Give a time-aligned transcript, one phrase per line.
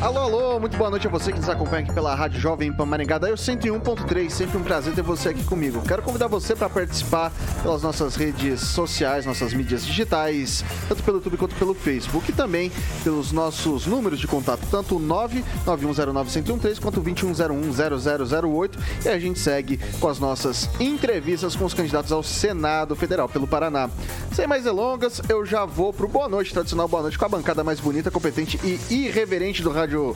[0.00, 2.86] Alô, alô, muito boa noite a você que nos acompanha aqui pela Rádio Jovem Pan
[2.86, 5.82] Maringá, daí o 101.3, sempre um prazer ter você aqui comigo.
[5.82, 7.32] Quero convidar você para participar
[7.64, 12.70] pelas nossas redes sociais, nossas mídias digitais, tanto pelo YouTube quanto pelo Facebook e também
[13.02, 19.80] pelos nossos números de contato, tanto o 991091013 quanto o 21010008 e a gente segue
[19.98, 23.90] com as nossas entrevistas com os candidatos ao Senado Federal pelo Paraná.
[24.32, 27.64] Sem mais delongas, eu já vou pro boa noite, tradicional boa noite com a bancada
[27.64, 30.14] mais bonita, competente e irreverente do Rádio rádio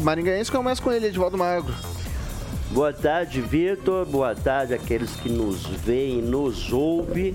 [0.00, 0.50] maringaense.
[0.50, 1.74] Começa com ele, Edvaldo Magro.
[2.70, 4.06] Boa tarde, Vitor.
[4.06, 7.34] Boa tarde àqueles que nos veem, nos ouvem.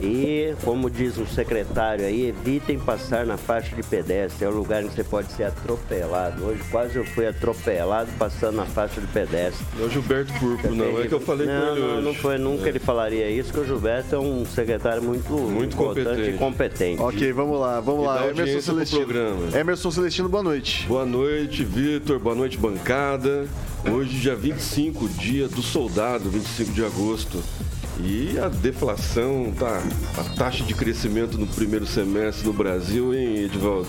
[0.00, 4.44] E, como diz o secretário aí, evitem passar na faixa de pedestre.
[4.44, 6.44] É o lugar onde você pode ser atropelado.
[6.44, 9.64] Hoje quase eu fui atropelado passando na faixa de pedestre.
[9.76, 11.00] Não é o Gilberto Purpo, não.
[11.00, 12.04] É que eu falei não, com ele não, hoje.
[12.04, 12.68] Não foi nunca é.
[12.68, 16.30] ele falaria isso, que o Gilberto é um secretário muito, muito competente.
[16.30, 17.02] e competente.
[17.02, 18.26] Ok, vamos lá, vamos lá.
[18.28, 19.04] Emerson Celestino.
[19.04, 19.58] Programa.
[19.58, 20.86] Emerson Celestino, boa noite.
[20.86, 22.18] Boa noite, Vitor.
[22.18, 23.46] Boa noite, bancada.
[23.90, 27.42] Hoje, dia 25, dia do soldado, 25 de agosto.
[28.02, 29.82] E a deflação, tá?
[30.16, 33.88] A taxa de crescimento no primeiro semestre no Brasil, hein, Edvaldo?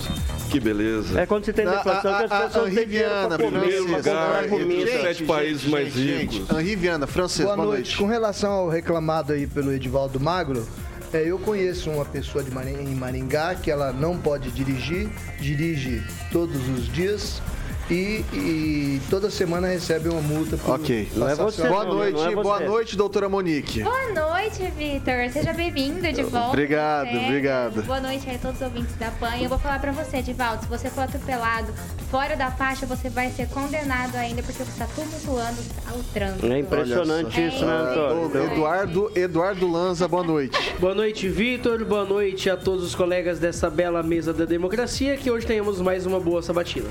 [0.49, 1.19] Que beleza.
[1.19, 3.59] É quando você tem deflação a, a, que as pessoas têm dinheiro pra comer.
[3.59, 6.57] Primeiro lugar entre os sete países gente, mais gente, ricos.
[6.57, 7.87] Henri Viana, francês, boa, boa noite.
[7.87, 7.97] noite.
[7.97, 10.67] Com relação ao reclamado aí pelo Edivaldo Magro,
[11.13, 16.03] é, eu conheço uma pessoa de Maringá, em Maringá que ela não pode dirigir, dirige
[16.31, 17.41] todos os dias
[17.89, 20.57] e, e, toda semana recebe uma multa.
[20.57, 21.09] Por ok.
[21.15, 23.83] Não é você, boa não, noite, não é boa noite, doutora Monique.
[23.83, 25.29] Boa noite, Vitor.
[25.31, 26.49] Seja bem-vindo de volta.
[26.49, 27.83] Obrigado, obrigado.
[27.83, 29.37] Boa noite a todos os ouvintes da PAN.
[29.41, 31.73] Eu vou falar pra você, Edivaldo, se você for atropelado
[32.09, 35.61] fora da faixa, você vai ser condenado ainda porque você está tumultuando
[35.93, 36.45] o trânsito.
[36.45, 38.51] É impressionante isso, né, Antônio?
[38.51, 40.57] Eduardo, Eduardo Lanza, boa noite.
[40.79, 41.83] boa noite, Vitor.
[41.85, 45.17] Boa noite a todos os colegas dessa bela mesa da democracia.
[45.17, 46.89] Que hoje tenhamos mais uma boa sabatina.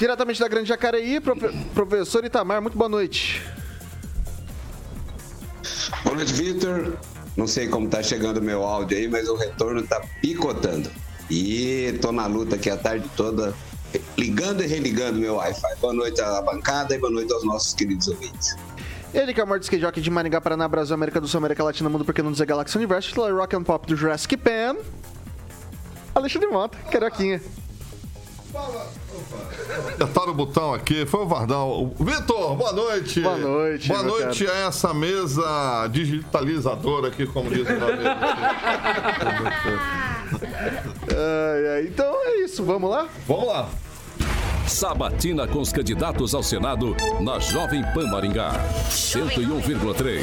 [0.00, 3.46] Diretamente da Grande Jacareí, profe professor Itamar, muito boa noite.
[6.02, 6.96] Boa noite, Vitor.
[7.36, 10.90] Não sei como tá chegando o meu áudio aí, mas o retorno tá picotando.
[11.30, 13.52] E tô na luta aqui a tarde toda,
[14.16, 15.76] ligando e religando meu Wi-Fi.
[15.82, 18.56] Boa noite à bancada e boa noite aos nossos queridos ouvintes.
[19.12, 21.90] Ele que é o maior skate de Maringá, Paraná, Brasil, América do Sul, América Latina,
[21.90, 24.78] Mundo, porque não dizer Galaxy Universo, Rock and Pop do Jurassic Pan.
[26.14, 27.38] Alexandre Mota, Caroquinha.
[28.50, 29.09] Fala.
[29.94, 31.92] Apertaram o botão aqui, foi o Vardão.
[31.98, 33.20] Vitor, boa noite.
[33.20, 33.88] Boa noite.
[33.88, 34.58] Boa noite cara.
[34.58, 37.98] a essa mesa digitalizadora aqui, como diz o nome.
[41.86, 43.08] então é isso, vamos lá?
[43.26, 43.68] Vamos lá.
[44.66, 48.52] Sabatina com os candidatos ao Senado na Jovem Pan Maringá.
[48.88, 50.22] 101,3.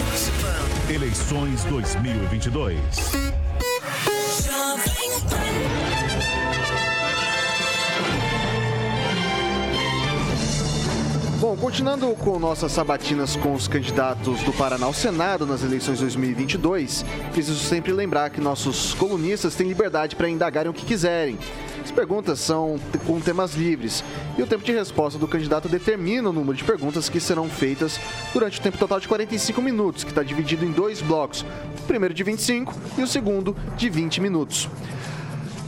[0.90, 2.80] Eleições 2022.
[4.42, 5.87] Jovem Pan.
[11.40, 17.06] Bom, continuando com nossas sabatinas com os candidatos do Paraná ao Senado nas eleições 2022,
[17.32, 21.38] preciso sempre lembrar que nossos colunistas têm liberdade para indagarem o que quiserem.
[21.84, 24.04] As perguntas são com temas livres
[24.36, 28.00] e o tempo de resposta do candidato determina o número de perguntas que serão feitas
[28.34, 31.46] durante o tempo total de 45 minutos, que está dividido em dois blocos,
[31.78, 34.68] o primeiro de 25 e o segundo de 20 minutos.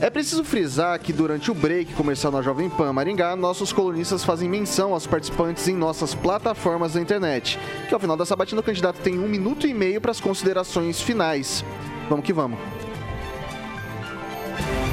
[0.02, 4.48] É preciso frisar que durante o break comercial na Jovem Pan Maringá, nossos colunistas fazem
[4.48, 9.02] menção aos participantes em nossas plataformas da internet, que ao final da sabatina o candidato
[9.02, 11.66] tem um minuto e meio para as considerações finais.
[12.10, 12.58] Vamos que vamos.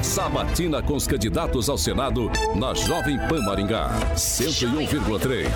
[0.02, 5.46] Sabatina com os candidatos ao Senado na Jovem Pan Maringá, 101,3.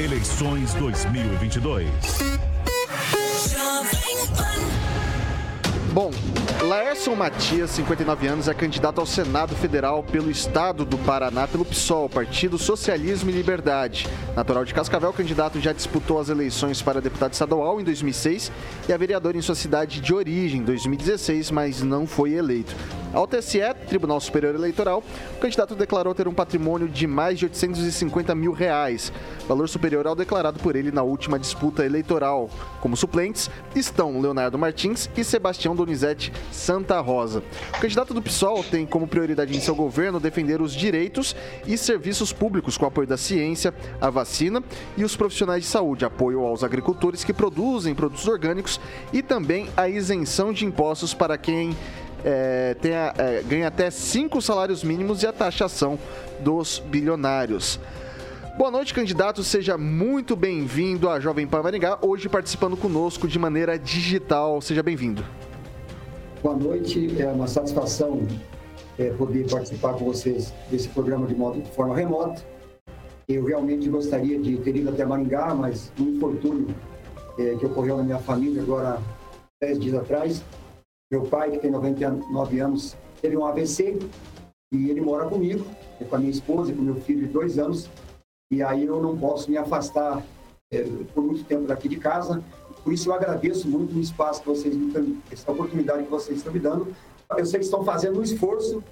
[0.00, 1.86] Eleições 2022.
[3.50, 4.62] Jovem Pan.
[5.92, 6.10] Bom,
[6.62, 12.08] Laércio Matias, 59 anos, é candidato ao Senado Federal pelo Estado do Paraná pelo PSOL,
[12.08, 14.08] Partido Socialismo e Liberdade.
[14.36, 18.52] Natural de Cascavel, o candidato já disputou as eleições para deputado estadual em 2006
[18.88, 22.76] e a vereador em sua cidade de origem em 2016, mas não foi eleito.
[23.12, 25.02] Ao TSE, Tribunal Superior Eleitoral,
[25.36, 29.12] o candidato declarou ter um patrimônio de mais de 850 mil reais,
[29.46, 32.48] valor superior ao declarado por ele na última disputa eleitoral.
[32.80, 37.42] Como suplentes estão Leonardo Martins e Sebastião Donizete Santa Rosa.
[37.76, 41.34] O candidato do PSOL tem como prioridade em seu governo defender os direitos
[41.66, 44.62] e serviços públicos com apoio da ciência, a vacina
[44.96, 48.80] e os profissionais de saúde, apoio aos agricultores que produzem produtos orgânicos
[49.12, 51.76] e também a isenção de impostos para quem
[52.24, 55.98] é, tenha, é, ganha até cinco salários mínimos e a taxação
[56.40, 57.80] dos bilionários.
[58.56, 59.42] Boa noite, candidato.
[59.42, 64.60] Seja muito bem-vindo à Jovem Pan Maringá, hoje participando conosco de maneira digital.
[64.60, 65.24] Seja bem-vindo.
[66.42, 68.18] Boa noite, é uma satisfação
[68.98, 72.42] é, poder participar com vocês desse programa de, modo, de forma remota.
[73.28, 76.74] Eu realmente gostaria de ter ido até Maringá, mas um infortúnio
[77.38, 79.00] é, que ocorreu na minha família agora,
[79.60, 80.42] dez dias atrás,
[81.12, 84.00] meu pai, que tem 99 anos, teve um AVC
[84.72, 85.64] e ele mora comigo,
[86.10, 87.88] com a minha esposa e com meu filho de dois anos.
[88.50, 90.20] E aí eu não posso me afastar
[90.72, 90.82] é,
[91.14, 92.42] por muito tempo daqui de casa.
[92.82, 96.38] Por isso eu agradeço muito o espaço que vocês me dão, essa oportunidade que vocês
[96.38, 96.94] estão me dando.
[97.36, 98.82] Eu sei que estão fazendo um esforço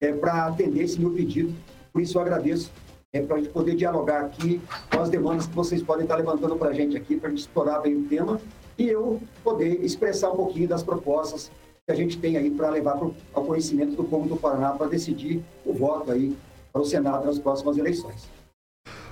[0.00, 1.54] é, para atender esse meu pedido.
[1.92, 2.70] Por isso eu agradeço
[3.12, 4.60] é, para a gente poder dialogar aqui
[4.92, 7.40] com as demandas que vocês podem estar levantando para a gente aqui, para a gente
[7.40, 8.40] explorar bem o tema
[8.76, 11.50] e eu poder expressar um pouquinho das propostas
[11.86, 14.86] que a gente tem aí para levar pro, ao conhecimento do povo do Paraná para
[14.86, 16.36] decidir o voto aí
[16.72, 18.28] para o Senado nas próximas eleições.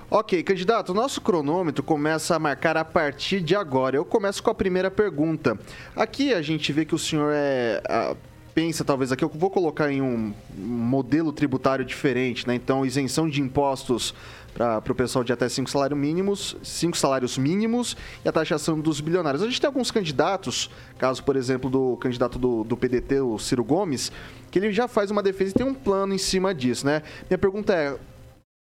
[0.09, 3.97] Ok, candidato, nosso cronômetro começa a marcar a partir de agora.
[3.97, 5.59] Eu começo com a primeira pergunta.
[5.93, 7.81] Aqui a gente vê que o senhor é.
[7.89, 8.15] A,
[8.55, 12.55] pensa, talvez aqui, eu vou colocar em um modelo tributário diferente, né?
[12.55, 14.15] Então, isenção de impostos
[14.53, 19.01] para o pessoal de até cinco salários mínimos, cinco salários mínimos e a taxação dos
[19.01, 19.43] bilionários.
[19.43, 23.63] A gente tem alguns candidatos, caso, por exemplo, do candidato do, do PDT, o Ciro
[23.63, 24.09] Gomes,
[24.49, 27.03] que ele já faz uma defesa e tem um plano em cima disso, né?
[27.29, 27.97] Minha pergunta é,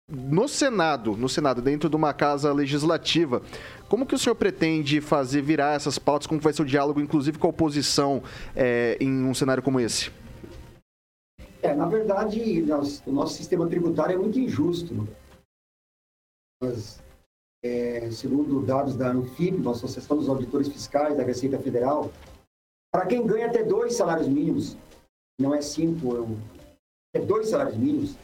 [0.08, 3.42] no Senado, no Senado, dentro de uma casa legislativa,
[3.88, 6.26] como que o senhor pretende fazer virar essas pautas?
[6.26, 8.22] Como vai ser o diálogo, inclusive, com a oposição
[8.54, 10.10] é, em um cenário como esse?
[11.62, 15.08] É, na verdade, nós, o nosso sistema tributário é muito injusto
[17.62, 22.10] é, segundo dados da Anfip, uma Associação dos Auditores Fiscais da Receita Federal,
[22.92, 24.76] para quem ganha até dois salários mínimos,
[25.40, 26.38] não é cinco,
[27.14, 28.16] é, é dois salários mínimos,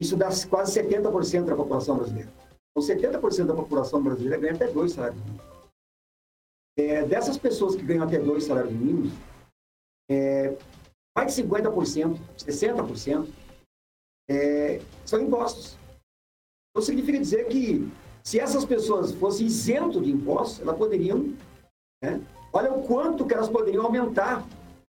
[0.00, 2.32] isso dá quase 70% da população brasileira.
[2.70, 5.42] Então, 70% da população brasileira ganha até dois salários mínimos.
[6.78, 9.12] É, dessas pessoas que ganham até dois salários mínimos,
[10.08, 10.56] é,
[11.16, 13.28] mais de 50%, 60%
[14.30, 15.76] é, são impostos.
[16.70, 17.90] Então, significa dizer que
[18.22, 21.34] se essas pessoas fossem isentas de impostos, elas poderiam.
[22.02, 22.22] Né?
[22.52, 24.46] Olha o quanto que elas poderiam aumentar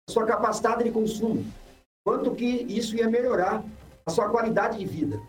[0.09, 1.45] a sua capacidade de consumo,
[2.05, 3.65] quanto que isso ia melhorar
[4.07, 5.21] a sua qualidade de vida.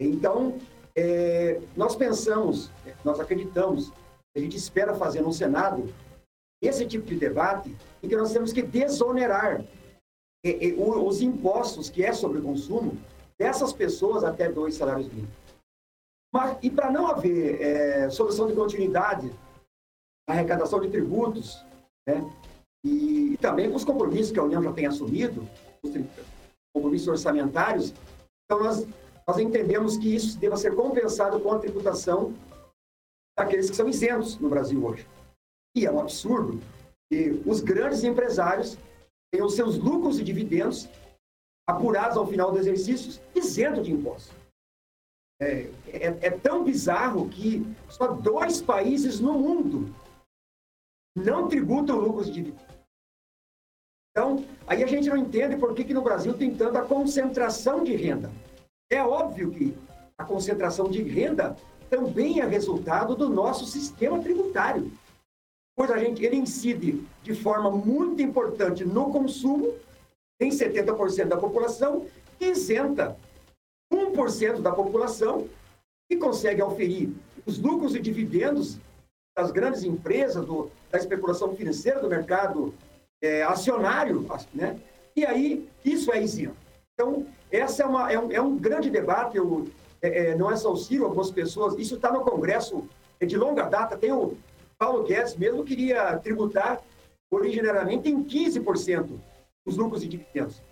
[0.00, 0.58] Então,
[0.96, 2.70] é, nós pensamos,
[3.04, 3.92] nós acreditamos,
[4.36, 5.92] a gente espera fazer no Senado
[6.62, 9.64] esse tipo de debate em que nós temos que desonerar
[10.44, 12.98] é, é, os impostos que é sobre o consumo
[13.38, 15.34] dessas pessoas até dois salários mínimos.
[16.32, 19.30] Mas, e para não haver é, solução de continuidade
[20.28, 21.64] arrecadação de tributos,
[22.06, 22.22] né,
[22.84, 25.46] e, e também com os compromissos que a União já tem assumido,
[25.82, 25.90] os
[26.80, 27.92] compromissos orçamentários,
[28.44, 28.86] então nós,
[29.26, 32.34] nós entendemos que isso deva ser compensado com a tributação
[33.38, 35.06] daqueles que são isentos no Brasil hoje.
[35.76, 36.60] E é um absurdo
[37.10, 38.78] que os grandes empresários
[39.32, 40.88] tenham seus lucros e dividendos
[41.68, 44.34] apurados ao final do exercício isentos de impostos.
[45.40, 49.94] É, é, é, tão bizarro que só dois países no mundo
[51.16, 52.69] não tributam lucros de dividendos.
[54.10, 57.94] Então, aí a gente não entende por que, que no Brasil tem tanta concentração de
[57.94, 58.30] renda.
[58.90, 59.76] É óbvio que
[60.18, 61.56] a concentração de renda
[61.88, 64.90] também é resultado do nosso sistema tributário.
[65.76, 69.74] Pois a gente, ele incide de forma muito importante no consumo,
[70.38, 72.06] tem 70% da população,
[72.40, 73.16] e isenta
[73.92, 75.48] 1% da população
[76.10, 77.10] que consegue auferir
[77.46, 78.78] os lucros e dividendos
[79.36, 82.74] das grandes empresas, do, da especulação financeira, do mercado
[83.22, 84.78] é, acionário, né?
[85.14, 86.56] E aí, isso é isento.
[86.94, 89.68] Então, essa é, uma, é, um, é um grande debate, eu,
[90.00, 92.86] é, é não é só o Ciro, algumas pessoas, isso está no Congresso
[93.18, 94.36] é de longa data, tem o
[94.78, 96.80] Paulo Guedes mesmo queria tributar
[97.30, 99.10] originariamente em 15%
[99.66, 100.62] dos lucros e dividendos.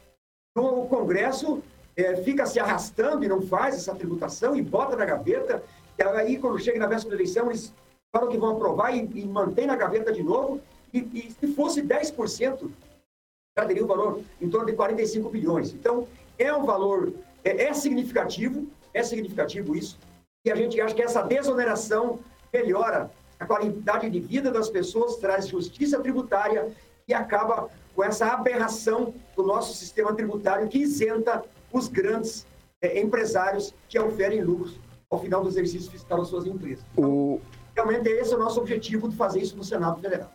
[0.51, 1.63] Então, o Congresso
[1.95, 5.63] é, fica se arrastando e não faz essa tributação e bota na gaveta,
[5.99, 7.75] e aí, quando chega na véspera da eleição, eles
[8.15, 10.61] falam que vão aprovar e, e mantém na gaveta de novo,
[10.93, 12.71] e, e se fosse 10%,
[13.59, 15.73] já teria um valor em torno de 45 bilhões.
[15.73, 16.07] Então,
[16.39, 17.13] é um valor,
[17.45, 19.99] é, é significativo, é significativo isso,
[20.45, 22.21] e a gente acha que essa desoneração
[22.53, 26.73] melhora a qualidade de vida das pessoas, traz justiça tributária
[27.07, 32.47] e acaba com essa aberração do nosso sistema tributário que isenta os grandes
[32.83, 34.79] é, empresários que oferem lucros
[35.11, 36.85] ao final do exercício fiscal das suas empresas.
[36.93, 37.41] Então, o...
[37.75, 40.33] Realmente esse é o nosso objetivo de fazer isso no Senado Federal.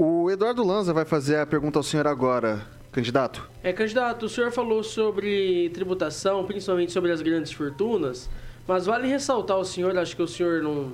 [0.00, 3.50] O Eduardo Lanza vai fazer a pergunta ao senhor agora, candidato.
[3.64, 8.30] É, candidato, o senhor falou sobre tributação, principalmente sobre as grandes fortunas,
[8.64, 10.92] mas vale ressaltar ao senhor, acho que o senhor não,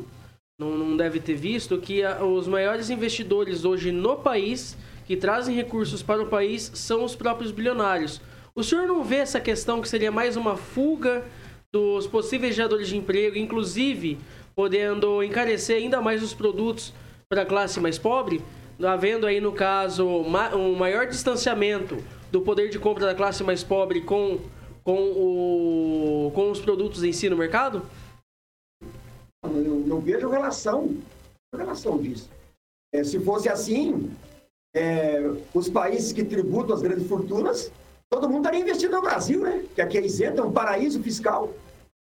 [0.58, 5.54] não, não deve ter visto, que a, os maiores investidores hoje no país, que trazem
[5.54, 8.22] recursos para o país, são os próprios bilionários.
[8.54, 11.22] O senhor não vê essa questão que seria mais uma fuga
[11.70, 14.16] dos possíveis geradores de emprego, inclusive
[14.56, 16.94] podendo encarecer ainda mais os produtos
[17.28, 18.40] para a classe mais pobre,
[18.82, 21.96] havendo aí no caso um maior distanciamento
[22.30, 24.40] do poder de compra da classe mais pobre com,
[24.82, 27.82] com, o, com os produtos em si no mercado?
[29.42, 29.50] Eu
[29.86, 30.96] não vejo relação,
[31.54, 32.30] relação disso.
[32.92, 34.10] É, se fosse assim,
[34.74, 35.20] é,
[35.52, 37.70] os países que tributam as grandes fortunas
[38.14, 39.64] Todo mundo estaria investindo no Brasil, né?
[39.74, 41.52] Que aqui é isento, é um paraíso fiscal.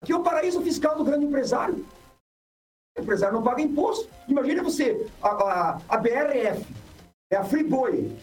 [0.03, 1.87] Aqui é o paraíso fiscal do grande empresário.
[2.97, 4.09] O empresário não paga imposto.
[4.29, 6.67] Imagina você, a, a, a BRF,
[7.31, 8.15] é a Friboi.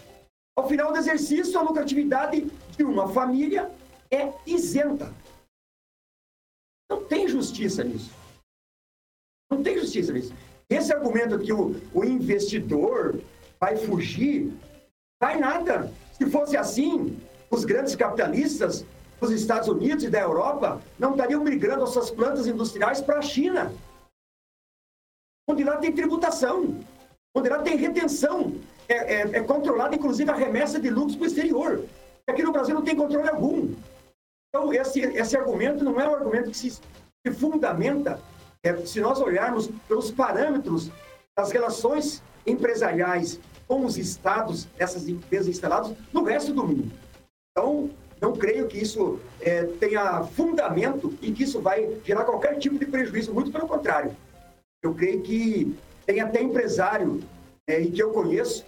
[0.56, 2.46] Ao final do exercício, a lucratividade
[2.76, 3.70] de uma família
[4.10, 5.12] é isenta.
[6.90, 8.10] Não tem justiça nisso.
[9.50, 10.32] Não tem justiça nisso.
[10.68, 13.20] Esse argumento que o, o investidor
[13.58, 14.52] vai fugir,
[15.20, 15.92] vai nada.
[16.12, 17.18] Se fosse assim,
[17.50, 18.84] os grandes capitalistas
[19.20, 23.22] dos Estados Unidos e da Europa não estariam migrando as suas plantas industriais para a
[23.22, 23.72] China,
[25.50, 26.76] onde lá tem tributação,
[27.34, 28.54] onde lá tem retenção,
[28.88, 31.84] é, é, é controlada inclusive a remessa de lucros para o exterior.
[32.26, 33.74] Aqui no Brasil não tem controle algum.
[34.48, 36.80] Então, esse, esse argumento não é um argumento que se,
[37.32, 38.20] fundamenta,
[38.64, 40.90] é, se nós olharmos pelos parâmetros
[41.36, 43.38] das relações empresariais
[43.68, 46.90] com os estados dessas empresas instaladas no resto do mundo.
[47.52, 47.90] Então,
[48.20, 52.86] não creio que isso é, tenha fundamento e que isso vai gerar qualquer tipo de
[52.86, 54.14] prejuízo, muito pelo contrário.
[54.82, 57.22] Eu creio que tem até empresário
[57.68, 58.64] é, e que eu conheço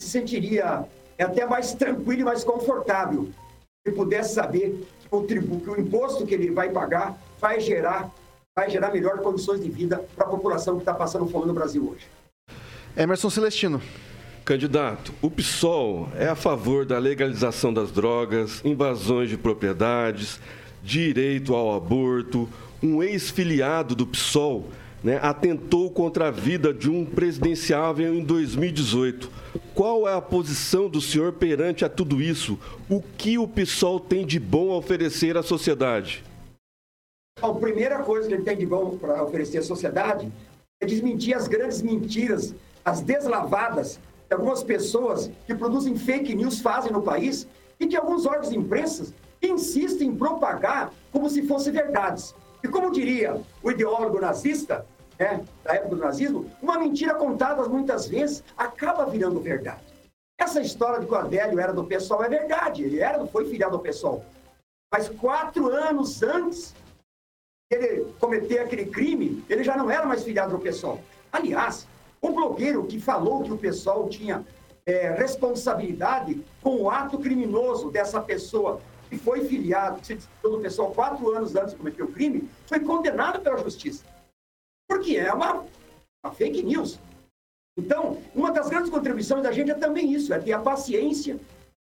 [0.00, 0.84] se sentiria
[1.18, 3.28] até mais tranquilo e mais confortável
[3.86, 8.10] se pudesse saber que o, tributo, que o imposto que ele vai pagar vai gerar,
[8.56, 11.90] vai gerar melhores condições de vida para a população que está passando fome no Brasil
[11.90, 12.06] hoje.
[12.96, 13.80] Emerson Celestino.
[14.44, 20.38] Candidato, o PSOL é a favor da legalização das drogas, invasões de propriedades,
[20.82, 22.48] direito ao aborto.
[22.82, 24.68] Um ex-filiado do PSOL
[25.04, 29.30] né, atentou contra a vida de um presidenciável em 2018.
[29.74, 32.58] Qual é a posição do senhor perante a tudo isso?
[32.88, 36.24] O que o PSOL tem de bom a oferecer à sociedade?
[37.42, 40.32] A primeira coisa que ele tem de bom para oferecer à sociedade
[40.80, 44.00] é desmentir as grandes mentiras, as deslavadas
[44.34, 47.46] algumas pessoas que produzem fake news fazem no país
[47.78, 52.34] e que alguns órgãos de imprensa insistem em propagar como se fossem verdades.
[52.62, 54.86] E como diria o ideólogo nazista,
[55.18, 59.82] né, da época do nazismo, uma mentira contada muitas vezes acaba virando verdade.
[60.38, 63.76] Essa história de que o Adélio era do pessoal é verdade, ele era, foi filiado
[63.76, 64.24] ao pessoal.
[64.92, 66.74] Mas quatro anos antes
[67.70, 71.00] ele cometer aquele crime, ele já não era mais filiado ao pessoal.
[71.32, 71.86] Aliás,
[72.22, 74.44] um blogueiro que falou que o pessoal tinha
[74.86, 80.90] é, responsabilidade com o ato criminoso dessa pessoa que foi filiado, que se do pessoal
[80.90, 84.04] quatro anos antes de cometer o crime, foi condenado pela justiça.
[85.04, 85.66] Porque é uma,
[86.24, 86.98] uma fake news.
[87.76, 91.34] Então, uma das grandes contribuições da gente é também isso, é ter a paciência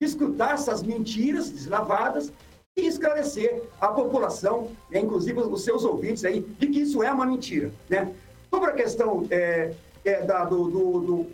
[0.01, 2.31] de escutar essas mentiras deslavadas
[2.77, 7.25] e esclarecer a população, né, inclusive os seus ouvintes aí, de que isso é uma
[7.25, 7.73] mentira.
[7.89, 8.15] Né?
[8.49, 9.73] Sobre a questão é,
[10.05, 11.27] é, da, do, do, do,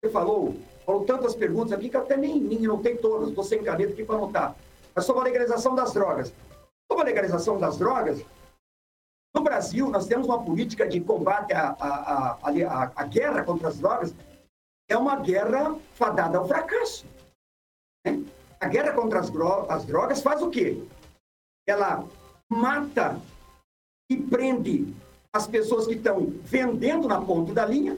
[0.00, 0.54] Você falou,
[0.86, 4.04] falou tantas perguntas aqui que até nem, nem não tem todas, estou sem caneta aqui
[4.04, 4.54] para anotar.
[4.94, 6.32] Mas sobre a legalização das drogas.
[6.88, 8.24] Sobre a legalização das drogas,
[9.34, 13.78] no Brasil, nós temos uma política de combate à, à, à, à guerra contra as
[13.78, 14.14] drogas,
[14.88, 17.06] é uma guerra fadada ao fracasso.
[18.04, 18.24] Né?
[18.58, 19.30] A guerra contra as,
[19.68, 20.82] as drogas faz o quê?
[21.66, 22.04] Ela
[22.48, 23.20] mata
[24.10, 24.92] e prende
[25.32, 27.96] as pessoas que estão vendendo na ponta da linha,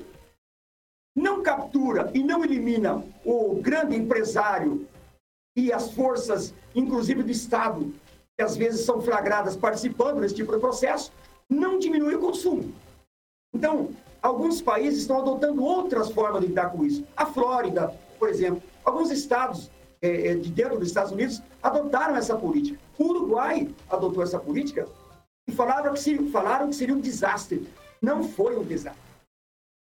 [1.16, 4.86] não captura e não elimina o grande empresário
[5.56, 7.94] e as forças, inclusive do Estado,
[8.36, 11.10] que às vezes são flagradas participando desse tipo de processo,
[11.52, 12.72] não diminui o consumo.
[13.54, 13.90] Então,
[14.22, 17.04] alguns países estão adotando outras formas de lidar com isso.
[17.16, 22.36] A Flórida, por exemplo, alguns estados é, é de dentro dos Estados Unidos adotaram essa
[22.36, 22.78] política.
[22.98, 24.88] O Uruguai adotou essa política
[25.46, 27.68] e falaram que, seria, falaram que seria um desastre.
[28.00, 29.00] Não foi um desastre.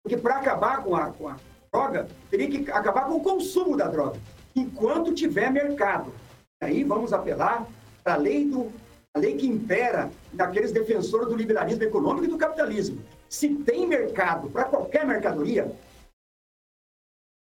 [0.03, 1.37] Porque para acabar com a, com a
[1.71, 4.19] droga, teria que acabar com o consumo da droga,
[4.55, 6.13] enquanto tiver mercado.
[6.61, 7.65] Aí vamos apelar
[8.03, 8.71] para a lei do
[9.19, 13.03] lei que impera naqueles defensores do liberalismo econômico e do capitalismo.
[13.29, 15.71] Se tem mercado para qualquer mercadoria,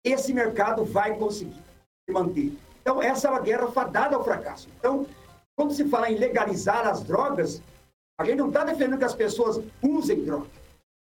[0.05, 1.63] esse mercado vai conseguir
[2.07, 2.53] se manter.
[2.81, 4.69] Então, essa é uma guerra fadada ao fracasso.
[4.79, 5.07] Então,
[5.55, 7.61] quando se fala em legalizar as drogas,
[8.19, 10.51] a gente não está defendendo que as pessoas usem drogas.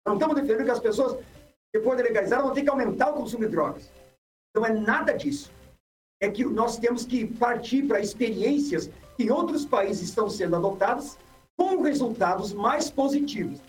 [0.06, 1.20] Não estamos defendendo que as pessoas,
[1.74, 3.92] depois de legalizar, vão ter que aumentar o consumo de drogas.
[4.56, 5.52] Não é nada disso.
[6.22, 11.18] É que nós temos que partir para experiências que outros países estão sendo adotadas
[11.58, 13.60] com resultados mais positivos,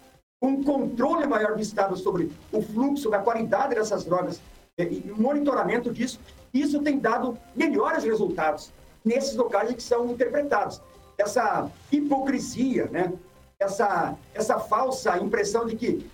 [0.43, 4.41] um controle maior do Estado sobre o fluxo, a qualidade dessas drogas
[4.79, 6.21] é, e monitoramento disso.
[6.53, 8.73] Isso tem dado melhores resultados
[9.05, 10.83] nesses locais que são interpretados.
[11.17, 13.13] Essa hipocrisia, né?
[13.59, 16.11] essa, essa falsa impressão de que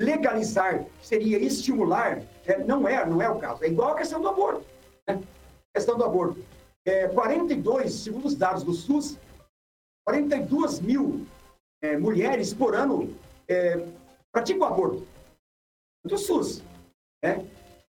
[0.00, 3.64] legalizar seria estimular, é, não é, não é o caso.
[3.64, 4.64] É igual a questão do aborto.
[5.06, 5.20] Né?
[5.74, 6.42] A questão do aborto.
[6.86, 9.18] É, 42, segundo os dados do SUS,
[10.06, 11.26] 42 mil
[11.82, 13.14] é, mulheres por ano
[13.46, 13.76] é,
[14.32, 15.06] praticam aborto.
[16.04, 16.62] Do SUS.
[17.22, 17.46] Né?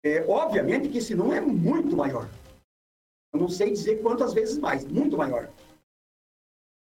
[0.04, 2.28] É, obviamente que esse número é muito maior.
[3.32, 5.48] Eu não sei dizer quantas vezes mais, muito maior.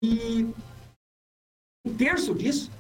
[0.02, 0.44] E
[1.86, 2.72] um terço disso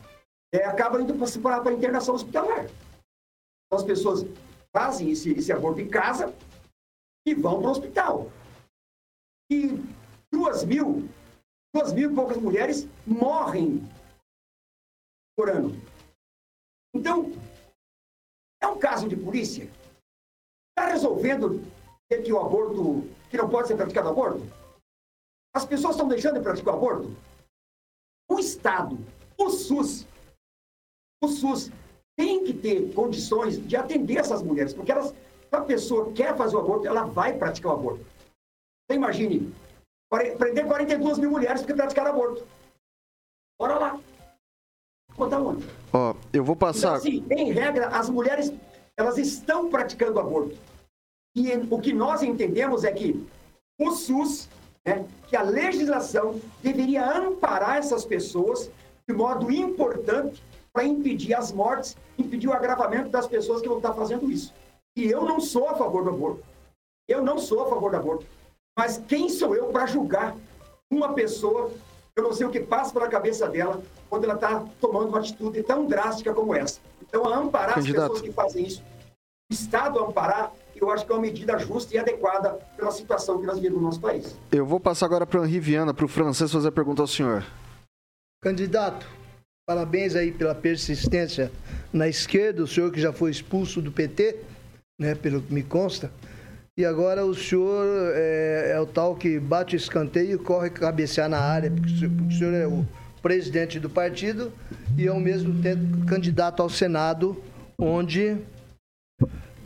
[0.54, 2.66] é, acaba indo para a internação hospitalar.
[2.66, 4.26] Então, as pessoas
[4.72, 6.34] fazem esse, esse aborto em casa
[7.26, 8.32] e vão para o hospital.
[9.52, 9.70] E
[10.32, 11.10] duas mil,
[11.74, 13.82] duas mil e poucas mulheres morrem
[15.36, 15.72] por ano.
[16.94, 17.32] Então,
[18.62, 19.70] é um caso de polícia.
[20.72, 21.62] Está resolvendo
[22.10, 24.42] que o aborto, que não pode ser praticado aborto?
[25.56, 27.16] As pessoas estão deixando de praticar o aborto?
[28.30, 28.98] O Estado,
[29.38, 30.08] o SUS,
[31.24, 31.72] o SUS
[32.16, 36.56] tem que ter condições de atender essas mulheres, porque elas, se a pessoa quer fazer
[36.56, 38.06] o aborto, ela vai praticar o aborto.
[38.92, 39.54] Imagine,
[40.10, 42.46] prender 42 mil mulheres porque praticaram aborto.
[43.60, 44.00] Bora lá.
[45.16, 45.66] Botar onde?
[45.94, 46.98] Ó, eu vou passar.
[46.98, 48.52] Então, assim, em regra, as mulheres
[48.98, 50.58] elas estão praticando aborto.
[51.36, 53.26] E o que nós entendemos é que
[53.80, 54.50] o SUS,
[54.86, 58.70] né, que a legislação deveria amparar essas pessoas
[59.08, 63.94] de modo importante para impedir as mortes, impedir o agravamento das pessoas que vão estar
[63.94, 64.54] fazendo isso.
[64.96, 66.44] E eu não sou a favor do aborto.
[67.08, 68.26] Eu não sou a favor do aborto.
[68.78, 70.36] Mas quem sou eu para julgar
[70.92, 71.72] uma pessoa?
[72.16, 75.64] Eu não sei o que passa pela cabeça dela quando ela está tomando uma atitude
[75.64, 76.80] tão drástica como essa.
[77.02, 78.14] Então, a amparar Candidato.
[78.14, 78.84] as pessoas que fazem isso,
[79.50, 83.46] o Estado amparar, eu acho que é uma medida justa e adequada pela situação que
[83.46, 84.36] nós vivemos no nosso país.
[84.52, 87.08] Eu vou passar agora para o Henri Viana, para o francês, fazer a pergunta ao
[87.08, 87.46] senhor.
[88.42, 89.06] Candidato,
[89.68, 91.52] parabéns aí pela persistência
[91.92, 94.40] na esquerda, o senhor que já foi expulso do PT,
[95.00, 96.12] né, pelo que me consta.
[96.78, 101.28] E agora o senhor é, é o tal que bate o escanteio e corre cabecear
[101.28, 102.88] na área, porque o, senhor, porque o senhor é o
[103.22, 104.52] presidente do partido
[104.98, 107.42] e ao mesmo tempo candidato ao Senado,
[107.78, 108.38] onde,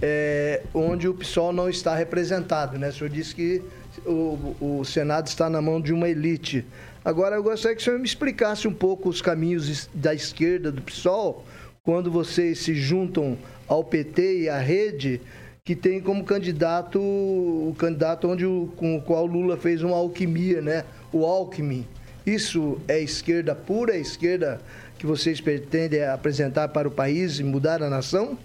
[0.02, 2.78] é, onde o PSOL não está representado.
[2.78, 2.90] Né?
[2.90, 3.62] O senhor disse que
[4.06, 6.66] o, o Senado está na mão de uma elite.
[7.06, 10.82] Agora, eu gostaria que o senhor me explicasse um pouco os caminhos da esquerda do
[10.82, 11.46] PSOL,
[11.84, 13.38] quando vocês se juntam
[13.68, 15.20] ao PT e à rede,
[15.66, 20.62] que tem como candidato o candidato onde o, com o qual Lula fez uma alquimia,
[20.62, 20.86] né?
[21.12, 21.88] O Alckmin.
[22.26, 24.62] Isso é esquerda pura, é esquerda
[25.00, 28.38] que vocês pretendem apresentar para o país e mudar a nação?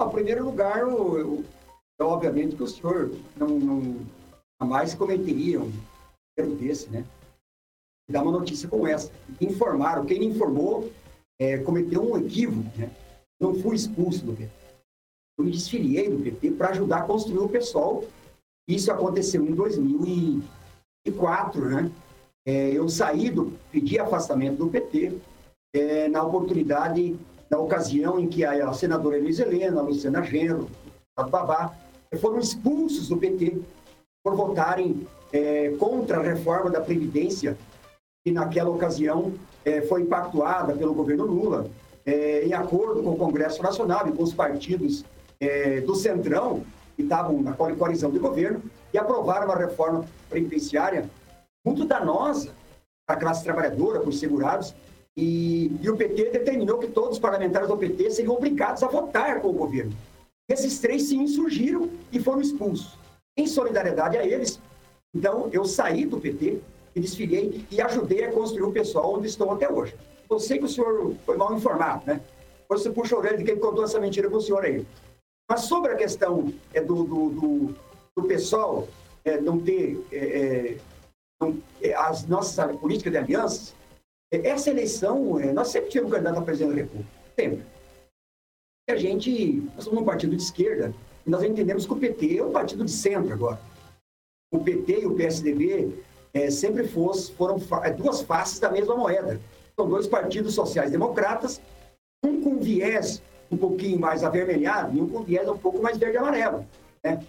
[0.00, 1.44] Em primeiro lugar, eu,
[1.98, 3.96] eu, obviamente que o senhor não, não
[4.60, 5.72] jamais cometeria um
[6.36, 7.04] erro desse, né?
[8.10, 9.10] Dar uma notícia como essa.
[9.40, 10.92] Informaram, quem informou
[11.38, 12.90] é, cometeu um equívoco, né?
[13.40, 14.63] Não fui expulso do PT.
[15.38, 18.04] Me desfiliei do PT para ajudar a construir o pessoal.
[18.68, 21.90] Isso aconteceu em 2004, né?
[22.46, 25.18] É, eu saí do, pedi afastamento do PT
[25.74, 27.16] é, na oportunidade,
[27.50, 30.70] na ocasião em que a, a senadora Elis Helena, a Luciana Genro,
[31.16, 31.74] a Babá,
[32.20, 33.60] foram expulsos do PT
[34.22, 37.58] por votarem é, contra a reforma da Previdência,
[38.24, 41.68] que naquela ocasião é, foi pactuada pelo governo Lula.
[42.06, 45.04] é, em acordo com o Congresso Nacional e com os partidos
[45.40, 46.64] é, do Centrão,
[46.96, 51.10] que estavam na coalizão de governo, e aprovaram uma reforma previdenciária
[51.64, 52.52] muito danosa
[53.06, 54.74] para a classe trabalhadora, para os segurados,
[55.16, 59.40] e, e, o PT determinou que todos os parlamentares do PT seriam obrigados a votar
[59.40, 59.92] com o governo.
[60.48, 62.98] Esses três se insurgiram e foram expulsos.
[63.36, 64.60] Em solidariedade a eles,
[65.14, 66.60] então eu saí do PT
[66.94, 69.94] e desfilei e ajudei a construir o pessoal onde estou até hoje.
[70.28, 72.20] Eu sei que o senhor foi mal informado, né?
[72.68, 74.84] Você puxa a orelha de quem contou essa mentira para o senhor aí.
[75.54, 77.74] Mas sobre a questão é, do, do, do,
[78.16, 78.88] do pessoal
[79.24, 80.78] é, não ter é, é
[81.40, 83.72] não, é, as nossas políticas de alianças,
[84.32, 87.10] é, essa eleição, nós sempre tivemos um candidato a presidente da República.
[87.38, 87.64] Sempre.
[88.88, 90.92] E a gente, nós somos um partido de esquerda,
[91.24, 93.60] e nós entendemos que o PT é um partido de centro agora.
[94.52, 97.60] O PT e o PSDB é, sempre foram
[97.96, 99.40] duas faces da mesma moeda.
[99.76, 101.60] São dois partidos sociais-democratas,
[102.24, 103.22] um com viés
[103.54, 106.66] um pouquinho mais avermelhado e um com viés um pouco mais verde-amarelo.
[107.02, 107.24] Né?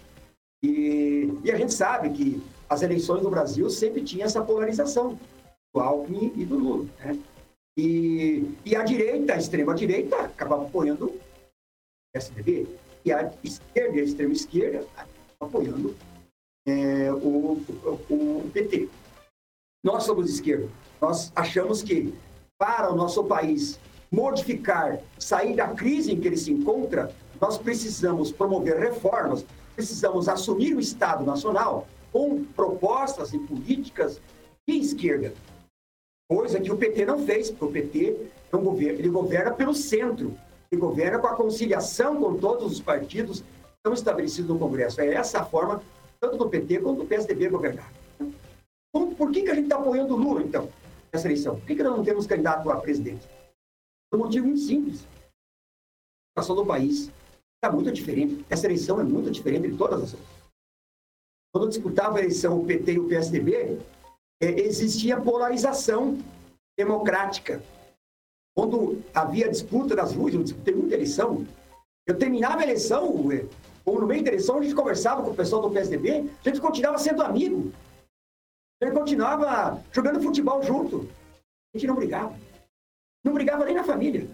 [0.62, 5.18] E, e, a gente sabe que as eleições no Brasil sempre tinha essa polarização
[5.72, 6.88] do Alckmin e do Lula.
[6.98, 7.18] Né?
[7.78, 11.20] E, e a direita, a extrema-direita, acabava apoiando o
[12.12, 12.66] PSDB.
[13.04, 14.86] E a esquerda, a extrema-esquerda,
[15.38, 15.94] apoiando
[16.66, 17.62] é, o,
[18.08, 18.88] o, o PT.
[19.84, 20.68] Nós somos esquerda.
[21.00, 22.12] Nós achamos que
[22.58, 23.78] para o nosso país
[24.16, 30.74] modificar, sair da crise em que ele se encontra, nós precisamos promover reformas, precisamos assumir
[30.74, 34.18] o Estado Nacional com propostas e políticas
[34.66, 35.34] de esquerda.
[36.30, 39.74] Coisa que o PT não fez, porque o PT é um governo, ele governa pelo
[39.74, 40.34] centro,
[40.72, 44.98] ele governa com a conciliação com todos os partidos que estão estabelecidos no Congresso.
[45.02, 45.82] É essa a forma,
[46.18, 47.92] tanto do PT quanto do PSDB governar.
[48.18, 50.70] Então, por que, que a gente está apoiando o Lula, então?
[51.12, 51.56] essa eleição?
[51.56, 53.35] Por que, que nós não temos candidato a presidente?
[54.10, 55.06] Por um motivo muito simples.
[56.36, 57.10] A situação do país
[57.56, 58.44] está muito diferente.
[58.48, 60.36] Essa eleição é muito diferente de todas as outras.
[61.52, 63.78] Quando disputava a eleição o PT e o PSDB,
[64.42, 66.18] é, existia polarização
[66.78, 67.62] democrática.
[68.54, 71.46] Quando havia disputa nas ruas, eu disputei muita eleição,
[72.06, 73.04] eu terminava a eleição,
[73.84, 76.60] ou no meio da eleição, a gente conversava com o pessoal do PSDB, a gente
[76.60, 77.72] continuava sendo amigo.
[78.80, 81.08] Ele continuava jogando futebol junto.
[81.74, 82.34] A gente não brigava.
[83.26, 84.30] Não brigava nem na família.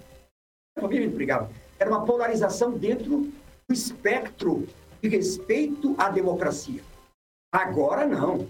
[0.77, 1.51] Na família não brigava.
[1.79, 3.21] Era uma polarização dentro
[3.67, 4.69] do espectro
[5.01, 6.85] de respeito à democracia.
[7.51, 8.47] Agora não.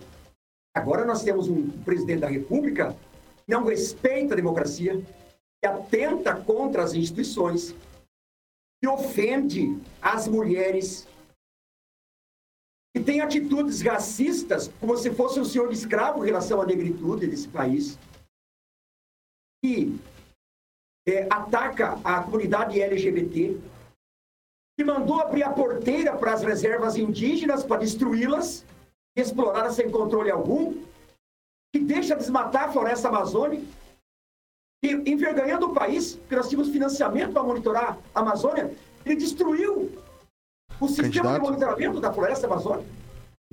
[0.74, 5.00] Agora nós temos um presidente da República que não respeita a democracia,
[5.60, 7.72] que atenta contra as instituições,
[8.82, 11.06] que ofende as mulheres,
[12.92, 17.46] que tem atitudes racistas, como se fosse um senhor escravo em relação à negritude desse
[17.46, 17.96] país,
[19.62, 19.96] que
[21.06, 23.58] é, ataca a comunidade LGBT,
[24.76, 28.64] que mandou abrir a porteira para as reservas indígenas para destruí-las,
[29.16, 30.82] explorá-las sem controle algum,
[31.74, 33.66] que deixa desmatar a floresta amazônica,
[34.84, 38.74] e envergonhando o país, porque nós tínhamos financiamento para monitorar a Amazônia,
[39.06, 39.92] ele destruiu
[40.80, 41.34] o sistema Candidato.
[41.34, 42.88] de monitoramento da floresta amazônica.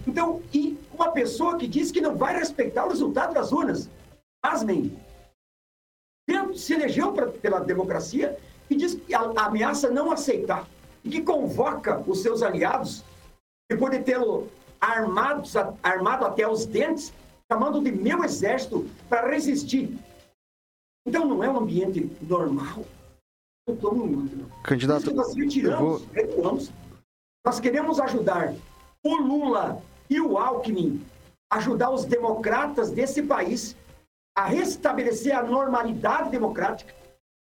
[0.07, 3.87] Então, e uma pessoa que diz que não vai respeitar o resultado das urnas,
[4.41, 4.97] pasmem,
[6.55, 8.37] se elegeu pra, pela democracia
[8.69, 10.67] e diz que a, a ameaça não aceitar
[11.03, 13.03] e que convoca os seus aliados,
[13.69, 14.47] depois de tê-lo
[14.79, 17.13] armados, armado até os dentes,
[17.51, 19.97] chamando de meu exército para resistir.
[21.05, 22.85] Então não é um ambiente normal.
[23.67, 26.13] Eu estou no Candidato, nós retiramos, vou...
[26.13, 26.71] recuamos.
[27.45, 28.53] Nós queremos ajudar
[29.03, 31.03] o Lula e o Alckmin,
[31.51, 33.75] ajudar os democratas desse país
[34.35, 36.93] a restabelecer a normalidade democrática,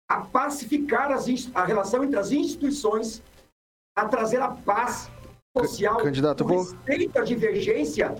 [0.09, 3.23] a pacificar as, a relação entre as instituições,
[3.95, 5.09] a trazer a paz
[5.57, 8.15] social, Candidato, o respeito à divergência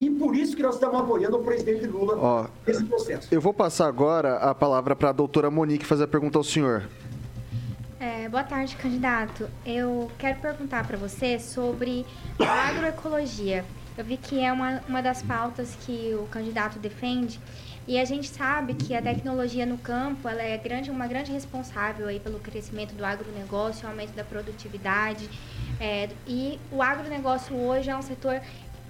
[0.00, 3.28] e por isso que nós estamos apoiando o presidente Lula Ó, nesse processo.
[3.32, 6.88] Eu vou passar agora a palavra para a doutora Monique fazer a pergunta ao senhor.
[7.98, 9.50] É, boa tarde, candidato.
[9.66, 12.06] Eu quero perguntar para você sobre
[12.38, 13.64] a agroecologia.
[13.96, 17.40] Eu vi que é uma, uma das pautas que o candidato defende
[17.88, 22.06] e a gente sabe que a tecnologia no campo ela é grande, uma grande responsável
[22.06, 25.26] aí pelo crescimento do agronegócio, aumento da produtividade.
[25.80, 28.42] É, e o agronegócio hoje é um setor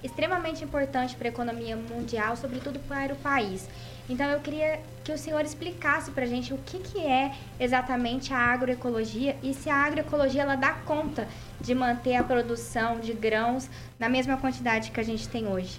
[0.02, 3.68] extremamente importante para a economia mundial, sobretudo para o país.
[4.10, 8.34] Então eu queria que o senhor explicasse para a gente o que, que é exatamente
[8.34, 11.28] a agroecologia e se a agroecologia ela dá conta
[11.60, 15.78] de manter a produção de grãos na mesma quantidade que a gente tem hoje.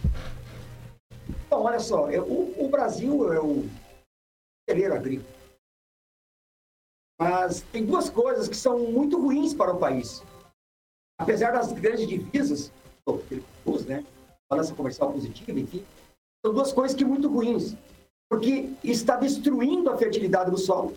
[1.50, 3.66] Bom, olha só, o, o Brasil é o
[4.70, 5.40] celeiro agrícola.
[7.20, 10.24] Mas tem duas coisas que são muito ruins para o país.
[11.20, 12.72] Apesar das grandes divisas,
[13.86, 14.06] né?
[14.50, 15.86] balança comercial positiva, enfim,
[16.44, 17.76] são duas coisas que muito ruins,
[18.30, 20.94] porque está destruindo a fertilidade do solo.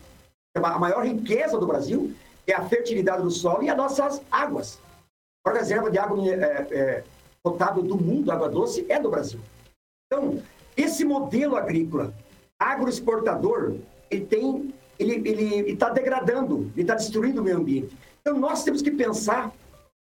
[0.54, 2.14] A maior riqueza do Brasil
[2.46, 4.78] é a fertilidade do solo e as nossas águas.
[5.44, 7.04] A reserva de água é, é,
[7.42, 9.40] potável do mundo, água doce, é do Brasil.
[10.12, 10.42] Então,
[10.76, 12.12] esse modelo agrícola
[12.58, 13.76] agroexportador,
[14.10, 17.96] ele tem, ele está degradando, ele está destruindo o meio ambiente.
[18.20, 19.50] Então, nós temos que pensar,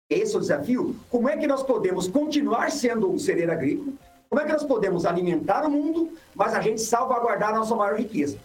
[0.10, 3.92] esse é o desafio, como é que nós podemos continuar sendo um cereiro agrícola,
[4.30, 8.00] como é que nós podemos alimentar o mundo, mas a gente salvaguardar a nossa maior
[8.00, 8.40] riqueza.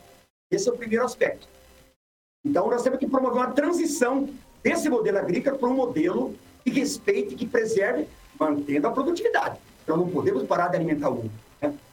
[0.51, 1.47] Esse é o primeiro aspecto.
[2.45, 4.29] Então, nós temos que promover uma transição
[4.65, 9.61] desse modelo agrícola para um modelo que respeite, que preserve, mantendo a produtividade.
[9.85, 11.52] Então, não podemos parar de alimentar o mundo.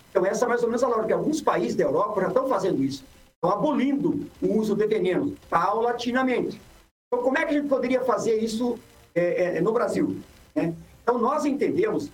[0.09, 1.15] Então, essa é mais ou menos a lógica.
[1.15, 3.03] Alguns países da Europa já estão fazendo isso.
[3.35, 6.59] Estão abolindo o uso de veneno paulatinamente.
[7.07, 8.77] Então, como é que a gente poderia fazer isso
[9.15, 10.17] é, é, no Brasil?
[10.53, 10.73] Né?
[11.03, 12.09] Então, nós entendemos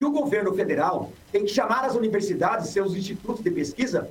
[0.00, 4.08] que o governo federal tem que chamar as universidades, seus institutos de pesquisa,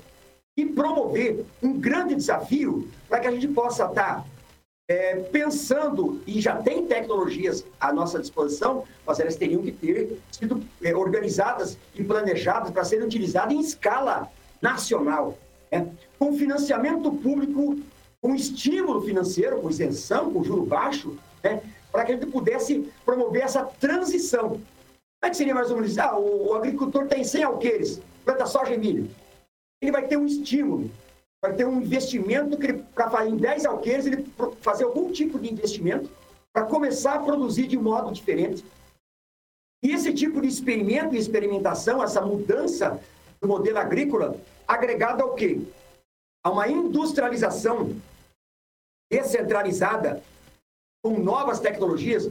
[0.58, 4.26] e promover um grande desafio para que a gente possa estar
[4.88, 10.64] é, pensando, e já tem tecnologias à nossa disposição, mas elas teriam que ter sido
[10.82, 15.38] é, organizadas e planejadas para serem utilizadas em escala nacional,
[15.70, 15.92] né?
[16.18, 17.78] com financiamento público,
[18.22, 21.62] com estímulo financeiro, com isenção, com juro baixo, né?
[21.92, 24.50] para que a gente pudesse promover essa transição.
[24.50, 25.98] Como é que seria mais ou menos?
[25.98, 29.10] Ah, o, o agricultor tem 100 alqueires, planta soja e milho.
[29.82, 30.90] Ele vai ter um estímulo
[31.42, 32.58] vai ter um investimento
[32.94, 34.26] para em 10 alqueires, ele
[34.62, 36.10] fazer algum tipo de investimento
[36.52, 38.66] para começar a produzir de modo diferente.
[39.84, 43.00] E esse tipo de experimento e experimentação, essa mudança
[43.40, 44.36] do modelo agrícola,
[44.68, 45.62] agregada ao quê?
[46.44, 47.96] A uma industrialização
[49.12, 50.24] descentralizada
[51.04, 52.28] com novas tecnologias.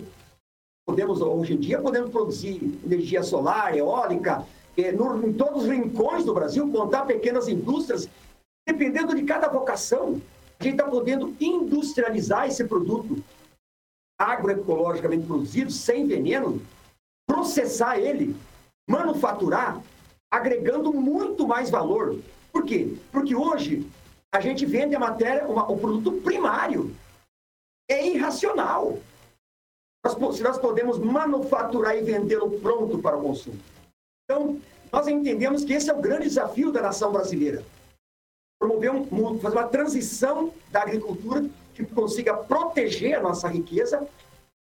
[0.84, 4.44] Podemos, hoje em dia, podemos produzir energia solar, eólica,
[4.76, 8.08] eh, em todos os rincões do Brasil, contar pequenas indústrias
[8.66, 10.20] dependendo de cada vocação,
[10.58, 13.22] a gente está podendo industrializar esse produto
[14.18, 16.60] agroecologicamente produzido, sem veneno,
[17.28, 18.34] processar ele,
[18.88, 19.80] manufaturar,
[20.30, 22.18] agregando muito mais valor.
[22.52, 22.96] Por quê?
[23.12, 23.86] Porque hoje
[24.34, 26.94] a gente vende a matéria, uma, o produto primário.
[27.88, 28.98] É irracional.
[30.04, 33.58] Nós, se nós podemos manufaturar e vendê-lo pronto para o consumo.
[34.24, 37.62] Então, nós entendemos que esse é o grande desafio da nação brasileira
[38.58, 44.06] promover um, fazer uma transição da agricultura que consiga proteger a nossa riqueza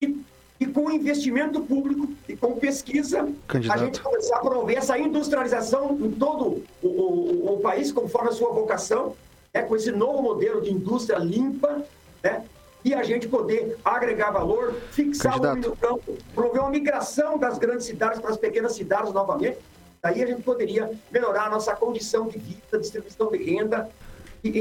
[0.01, 0.21] e,
[0.59, 3.79] e com investimento público e com pesquisa, Candidato.
[3.79, 8.33] a gente começar a promover essa industrialização em todo o, o, o país, conforme a
[8.33, 9.15] sua vocação,
[9.53, 11.83] né, com esse novo modelo de indústria limpa,
[12.23, 12.45] né,
[12.85, 15.47] e a gente poder agregar valor, fixar Candidato.
[15.47, 19.57] o homem no campo, promover uma migração das grandes cidades para as pequenas cidades novamente,
[20.03, 23.89] Daí a gente poderia melhorar a nossa condição de vida, distribuição de renda.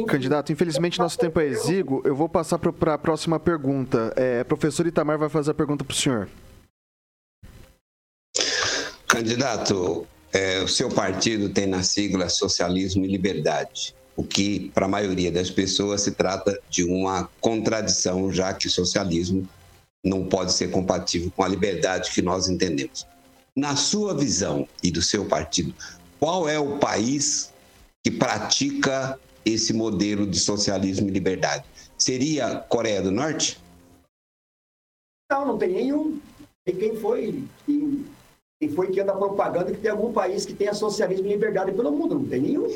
[0.07, 2.00] Candidato, infelizmente nosso tempo é exíguo.
[2.05, 4.12] Eu vou passar para a próxima pergunta.
[4.14, 6.28] É, professor Itamar vai fazer a pergunta para o senhor.
[9.09, 14.88] Candidato, é, o seu partido tem na sigla Socialismo e Liberdade, o que, para a
[14.88, 19.48] maioria das pessoas, se trata de uma contradição, já que o socialismo
[20.05, 23.05] não pode ser compatível com a liberdade que nós entendemos.
[23.57, 25.75] Na sua visão e do seu partido,
[26.19, 27.53] qual é o país
[28.03, 31.65] que pratica esse modelo de socialismo e liberdade?
[31.99, 33.61] Seria Coreia do Norte?
[35.31, 36.19] Não, não tem nenhum.
[36.67, 37.45] E quem foi?
[37.67, 38.07] Quem,
[38.59, 41.93] quem foi que anda propaganda que tem algum país que tenha socialismo e liberdade pelo
[41.93, 42.15] mundo?
[42.15, 42.67] Não tem nenhum.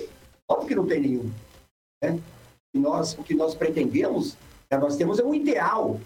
[0.48, 1.30] Óbvio que não tem nenhum.
[2.02, 2.20] Né?
[2.74, 4.36] E nós, o que nós pretendemos,
[4.68, 5.98] é, nós temos um ideal.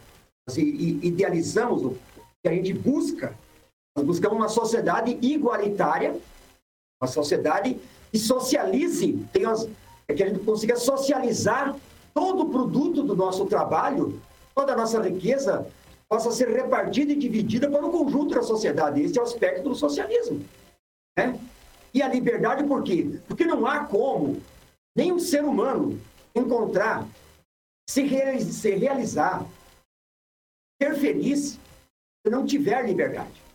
[0.49, 0.63] Assim,
[1.03, 1.99] idealizamos o
[2.43, 3.37] que a gente busca
[4.01, 6.19] nós buscamos uma sociedade igualitária,
[7.01, 7.79] uma sociedade
[8.11, 9.45] que socialize, tem
[10.09, 11.77] é que a gente consiga socializar
[12.15, 14.21] todo o produto do nosso trabalho,
[14.55, 15.71] toda a nossa riqueza,
[16.09, 19.03] possa ser repartida e dividida para o conjunto da sociedade.
[19.03, 20.45] Esse é o aspecto do socialismo.
[21.17, 21.39] Né?
[21.95, 23.21] E a liberdade por quê?
[23.29, 24.41] Porque não há como
[24.97, 26.01] nenhum ser humano
[26.35, 27.07] encontrar,
[27.89, 29.47] se, realizar,
[30.83, 31.59] ser feliz
[32.25, 33.50] se não tiver liberdade.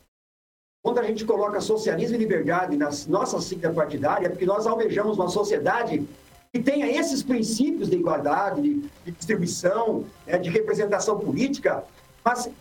[0.86, 5.18] Quando a gente coloca socialismo e liberdade na nossa sigla partidária, é porque nós almejamos
[5.18, 6.08] uma sociedade
[6.54, 11.84] que tenha esses princípios de igualdade, de, de distribuição, né, de representação política,
[12.24, 12.52] mas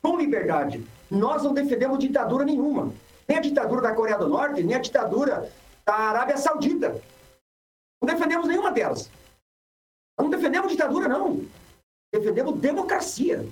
[0.00, 0.86] com liberdade.
[1.10, 2.92] Nós não defendemos ditadura nenhuma.
[3.26, 5.50] Nem a ditadura da Coreia do Norte, nem a ditadura
[5.84, 7.02] da Arábia Saudita.
[8.00, 9.10] Não defendemos nenhuma delas.
[10.16, 11.44] Não defendemos ditadura, não.
[12.12, 13.44] Defendemos democracia.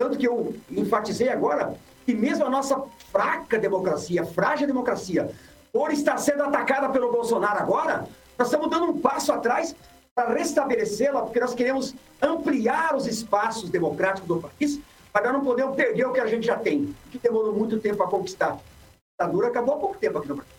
[0.00, 1.74] Tanto que eu enfatizei agora
[2.06, 2.82] que mesmo a nossa
[3.12, 5.30] fraca democracia, frágil democracia,
[5.70, 8.08] por estar sendo atacada pelo Bolsonaro agora,
[8.38, 9.76] nós estamos dando um passo atrás
[10.14, 14.80] para restabelecê-la, porque nós queremos ampliar os espaços democráticos do país,
[15.12, 18.08] para não poder perder o que a gente já tem, que demorou muito tempo a
[18.08, 18.52] conquistar.
[18.52, 20.54] A ditadura acabou há pouco tempo aqui no Brasil.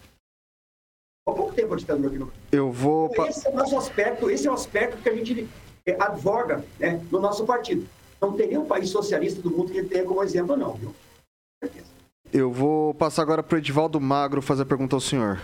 [1.28, 2.44] Há pouco tempo a ditadura aqui no Brasil.
[2.52, 3.10] Eu vou.
[3.12, 5.50] Então, esse é o nosso aspecto, esse é o aspecto que a gente
[5.88, 7.90] eh, advoga né, no nosso partido.
[8.22, 10.94] Não tem nenhum país socialista do mundo que tenha como exemplo, não, viu?
[12.32, 15.42] Eu vou passar agora para o Edivaldo Magro fazer a pergunta ao senhor.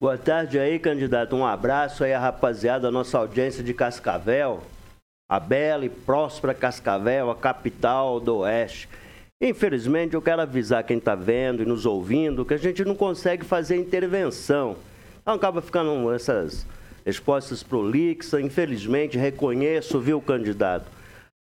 [0.00, 1.36] Boa tarde aí, candidato.
[1.36, 4.62] Um abraço aí a rapaziada, a nossa audiência de Cascavel,
[5.28, 8.88] a bela e próspera Cascavel, a capital do Oeste.
[9.40, 13.44] Infelizmente, eu quero avisar quem está vendo e nos ouvindo que a gente não consegue
[13.44, 14.76] fazer intervenção.
[15.20, 16.66] Então acaba ficando essas
[17.04, 18.40] respostas prolixas.
[18.40, 20.86] Infelizmente, reconheço, viu, candidato,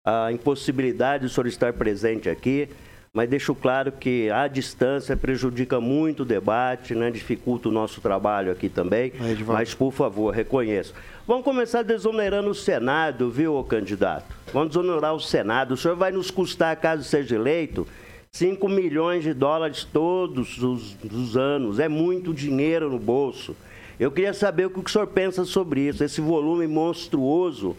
[0.05, 2.69] a impossibilidade de o senhor estar presente aqui,
[3.11, 7.11] mas deixo claro que a distância prejudica muito o debate, né?
[7.11, 9.13] dificulta o nosso trabalho aqui também.
[9.55, 10.93] Mas, por favor, reconheço.
[11.27, 14.37] Vamos começar desonerando o Senado, viu, candidato?
[14.53, 15.73] Vamos desonerar o Senado.
[15.73, 17.87] O senhor vai nos custar, caso seja eleito,
[18.33, 21.79] 5 milhões de dólares todos os, os anos.
[21.79, 23.57] É muito dinheiro no bolso.
[23.99, 27.77] Eu queria saber o que o senhor pensa sobre isso, esse volume monstruoso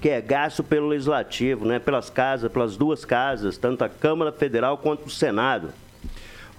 [0.00, 4.78] que é gasto pelo Legislativo, né, pelas casas, pelas duas casas, tanto a Câmara Federal
[4.78, 5.72] quanto o Senado.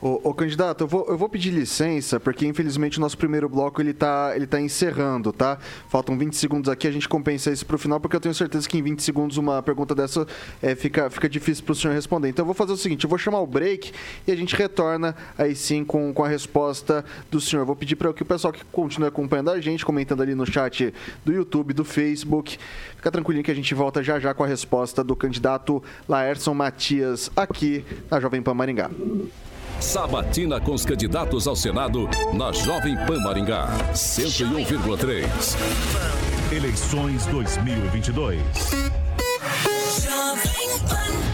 [0.02, 3.82] Ô, ô, candidato, eu vou, eu vou pedir licença, porque infelizmente o nosso primeiro bloco
[3.82, 5.58] ele tá, ele tá encerrando, tá?
[5.90, 8.78] Faltam 20 segundos aqui, a gente compensa isso pro final, porque eu tenho certeza que
[8.78, 10.26] em 20 segundos uma pergunta dessa
[10.62, 12.30] é, fica, fica difícil pro senhor responder.
[12.30, 13.92] Então eu vou fazer o seguinte, eu vou chamar o break
[14.26, 17.66] e a gente retorna aí sim com, com a resposta do senhor.
[17.66, 20.94] Vou pedir para que o pessoal que continue acompanhando a gente, comentando ali no chat
[21.26, 22.58] do YouTube, do Facebook,
[22.96, 27.30] fica tranquilinho que a gente volta já já com a resposta do candidato Laerson Matias
[27.36, 28.90] aqui na Jovem Pan Maringá.
[29.80, 33.70] Sabatina com os candidatos ao Senado na Jovem Pan Maringá.
[33.94, 35.26] 101,3.
[36.52, 38.42] Eleições 2022.
[40.10, 41.29] Não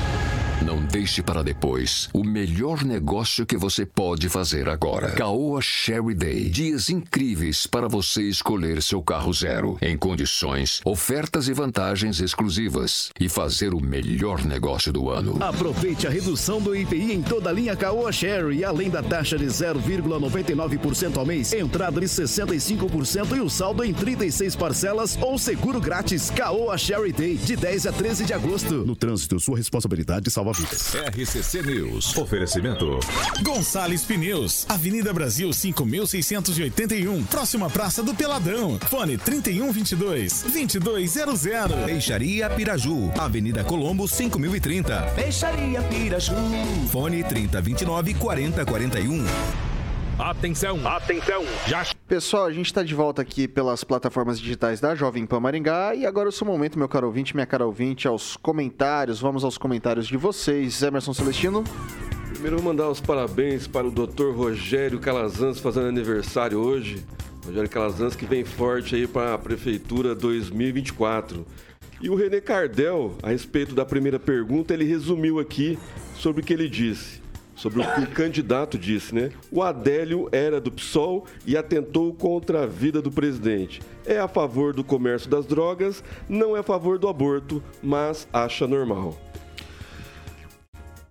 [0.95, 5.11] deixe para depois o melhor negócio que você pode fazer agora.
[5.11, 6.49] Caoa Sherry Day.
[6.49, 9.77] Dias incríveis para você escolher seu carro zero.
[9.81, 13.09] Em condições, ofertas e vantagens exclusivas.
[13.19, 15.37] E fazer o melhor negócio do ano.
[15.43, 19.47] Aproveite a redução do IPI em toda a linha Caoa Sherry, além da taxa de
[19.47, 26.29] 0,99% ao mês, entrada de 65% e o saldo em 36 parcelas ou seguro grátis.
[26.29, 28.85] Caoa Sherry Day, de 10 a 13 de agosto.
[28.85, 30.84] No trânsito, sua responsabilidade salva vidas.
[30.93, 32.15] RCC News.
[32.15, 32.99] Oferecimento.
[33.41, 38.77] Gonçalves Pneus, Avenida Brasil 5681, próxima Praça do Peladão.
[38.87, 41.85] Fone 3122 2200.
[41.85, 45.01] Peixaria Piraju, Avenida Colombo 5030.
[45.15, 46.35] Peixaria Piraju.
[46.91, 49.74] Fone 3029 4041.
[50.17, 51.85] Atenção, atenção, já.
[52.07, 56.05] Pessoal, a gente está de volta aqui pelas plataformas digitais da Jovem Pan Maringá e
[56.05, 59.19] agora é o seu momento, meu caro ouvinte, minha cara ouvinte, aos comentários.
[59.19, 60.81] Vamos aos comentários de vocês.
[60.81, 61.65] Emerson Celestino.
[62.29, 64.31] Primeiro, vou mandar os parabéns para o Dr.
[64.33, 67.05] Rogério Calazans fazendo aniversário hoje.
[67.45, 71.45] Rogério Calazans que vem forte aí para a Prefeitura 2024.
[71.99, 75.77] E o René Cardel, a respeito da primeira pergunta, ele resumiu aqui
[76.15, 77.24] sobre o que ele disse
[77.55, 79.31] sobre o que o candidato disse, né?
[79.51, 83.81] O Adélio era do PSOL e atentou contra a vida do presidente.
[84.05, 88.67] É a favor do comércio das drogas, não é a favor do aborto, mas acha
[88.67, 89.17] normal.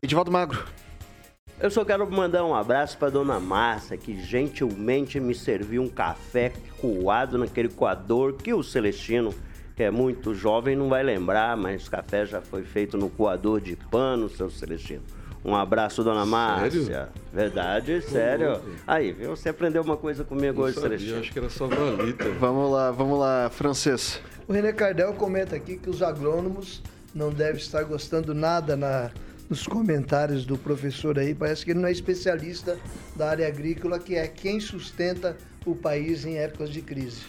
[0.03, 0.63] Edivaldo Magro.
[1.59, 6.53] Eu só quero mandar um abraço para dona Márcia, que gentilmente me serviu um café
[6.79, 9.33] coado naquele coador que o Celestino,
[9.75, 13.61] que é muito jovem, não vai lembrar, mas o café já foi feito no coador
[13.61, 15.03] de pano, seu Celestino.
[15.45, 16.85] Um abraço, dona Márcia.
[16.85, 17.09] Sério?
[17.33, 18.61] Verdade, sério.
[18.87, 19.37] Aí, viu?
[19.37, 21.21] Você aprendeu uma coisa comigo hoje, sabia, Celestino.
[21.21, 22.31] acho que era só valita.
[22.41, 24.21] Vamos lá, vamos lá, francês.
[24.49, 26.83] O René Cardel comenta aqui que os agrônomos
[27.15, 29.11] não devem estar gostando nada na,
[29.49, 31.35] nos comentários do professor aí.
[31.35, 32.79] Parece que ele não é especialista
[33.15, 37.23] da área agrícola, que é quem sustenta o país em épocas de crise.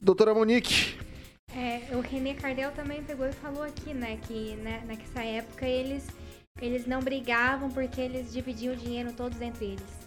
[0.00, 0.98] Doutora Monique.
[1.56, 6.08] É, o René Cardel também pegou e falou aqui, né, que né, nessa época eles,
[6.64, 10.04] eles não brigavam porque eles dividiam o dinheiro todos entre eles.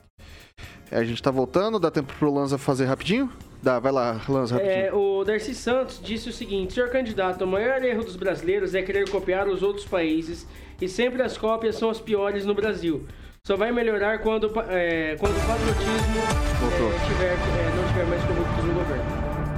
[0.90, 3.32] A gente tá voltando, dá tempo pro Lanza fazer rapidinho?
[3.62, 4.80] Dá, vai lá, Lanza, rapidinho.
[4.80, 8.82] É, o Darcy Santos disse o seguinte: Senhor candidato, o maior erro dos brasileiros é
[8.82, 10.48] querer copiar os outros países
[10.82, 13.06] e sempre as cópias são as piores no Brasil.
[13.46, 16.20] Só vai melhorar quando, é, quando o patriotismo
[16.64, 19.04] é, tiver, é, não tiver mais corruptos no governo.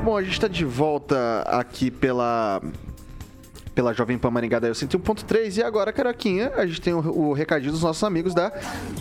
[0.04, 2.62] Bom, a gente está de volta aqui pela
[3.80, 7.32] pela Jovem Pan Maringá da Eu 101.3 e agora, Caroquinha, a gente tem o, o
[7.32, 8.52] recadinho dos nossos amigos da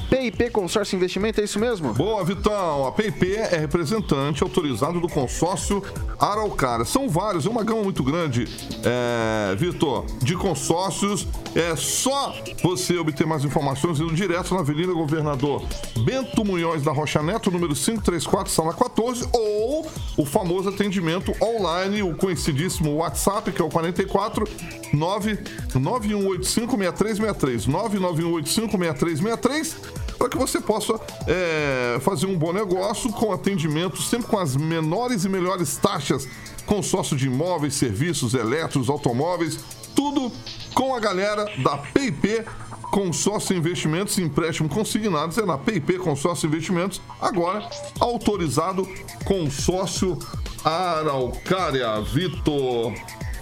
[0.09, 1.93] PIP Consórcio Investimento, é isso mesmo?
[1.95, 2.87] Boa, Vitão.
[2.87, 5.83] A PIP é representante autorizado do consórcio
[6.17, 6.85] Araucária.
[6.85, 8.45] São vários, é uma gama muito grande,
[8.85, 11.27] é, Vitor, de consórcios.
[11.57, 15.67] É só você obter mais informações indo direto na Avenida Governador
[16.05, 22.15] Bento Munhões da Rocha Neto, número 534, sala 14, ou o famoso atendimento online, o
[22.15, 24.47] conhecidíssimo WhatsApp, que é o 44
[24.93, 27.69] 991856363.
[27.69, 34.57] 991856363 para que você possa é, fazer um bom negócio com atendimento sempre com as
[34.57, 36.27] menores e melhores taxas,
[36.67, 39.61] consórcio de imóveis, serviços, elétricos, automóveis,
[39.95, 40.33] tudo
[40.75, 42.45] com a galera da PIP
[42.91, 47.69] Consórcio Investimentos e Empréstimo Consignados é na PIP Consórcio Investimentos, agora
[48.01, 48.89] autorizado
[49.25, 50.19] Consórcio
[50.65, 52.01] Araucária.
[52.01, 52.93] Vitor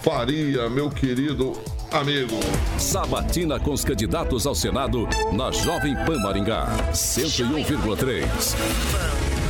[0.06, 2.38] Faria, meu querido amigo.
[2.78, 8.24] Sabatina com os candidatos ao Senado na Jovem Pan Maringá, 101,3.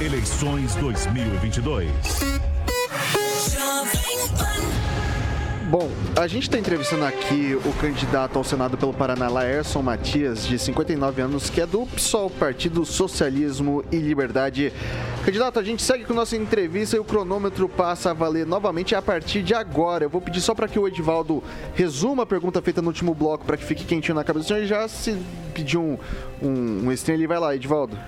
[0.01, 1.91] Eleições 2022.
[5.69, 10.59] Bom, a gente está entrevistando aqui o candidato ao Senado pelo Paraná, Laerson Matias, de
[10.59, 14.73] 59 anos, que é do PSOL, Partido Socialismo e Liberdade.
[15.27, 19.03] Candidato, a gente segue com nossa entrevista e o cronômetro passa a valer novamente a
[19.03, 20.05] partir de agora.
[20.05, 21.43] Eu vou pedir só para que o Edivaldo
[21.75, 24.57] resuma a pergunta feita no último bloco para que fique quentinho na cabeça.
[24.57, 25.21] E já se
[25.53, 25.99] pedir um,
[26.41, 27.99] um, um stream ali, vai lá, Edivaldo.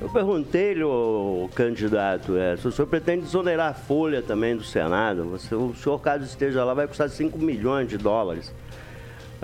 [0.00, 0.82] Eu perguntei-lhe,
[1.54, 6.00] candidato, é, se o senhor pretende desonerar a folha também do Senado, você, o senhor,
[6.00, 8.52] caso esteja lá, vai custar 5 milhões de dólares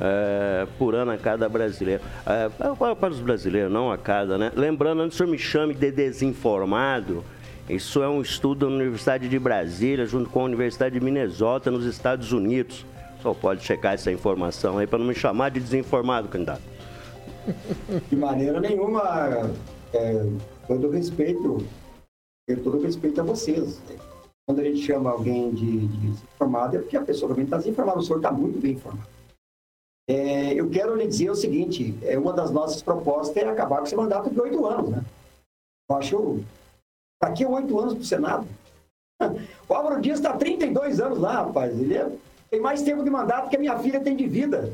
[0.00, 2.02] é, por ano a cada brasileiro.
[2.26, 2.48] É,
[2.94, 4.50] para, os brasileiros, não a cada, né?
[4.56, 7.22] Lembrando, antes que o senhor me chame de desinformado,
[7.68, 11.84] isso é um estudo da Universidade de Brasília, junto com a Universidade de Minnesota, nos
[11.84, 12.86] Estados Unidos.
[13.22, 16.62] Só pode checar essa informação aí para não me chamar de desinformado, candidato.
[18.08, 19.50] De maneira nenhuma,
[19.92, 20.26] é,
[20.66, 21.64] todo respeito,
[22.64, 23.80] todo respeito a vocês.
[24.46, 27.98] Quando a gente chama alguém de, de desinformado, é porque a pessoa também está desinformada.
[27.98, 29.06] O senhor está muito bem informado.
[30.10, 33.84] É, eu quero lhe dizer o seguinte: é, uma das nossas propostas é acabar com
[33.84, 34.90] esse mandato de oito anos.
[34.90, 35.04] Né?
[35.88, 36.40] Eu acho.
[37.22, 38.48] Daqui a oito anos para o Senado.
[39.68, 41.78] O Álvaro Dias está 32 anos lá, rapaz.
[41.78, 42.10] Ele é,
[42.50, 44.72] tem mais tempo de mandato que a minha filha tem de vida.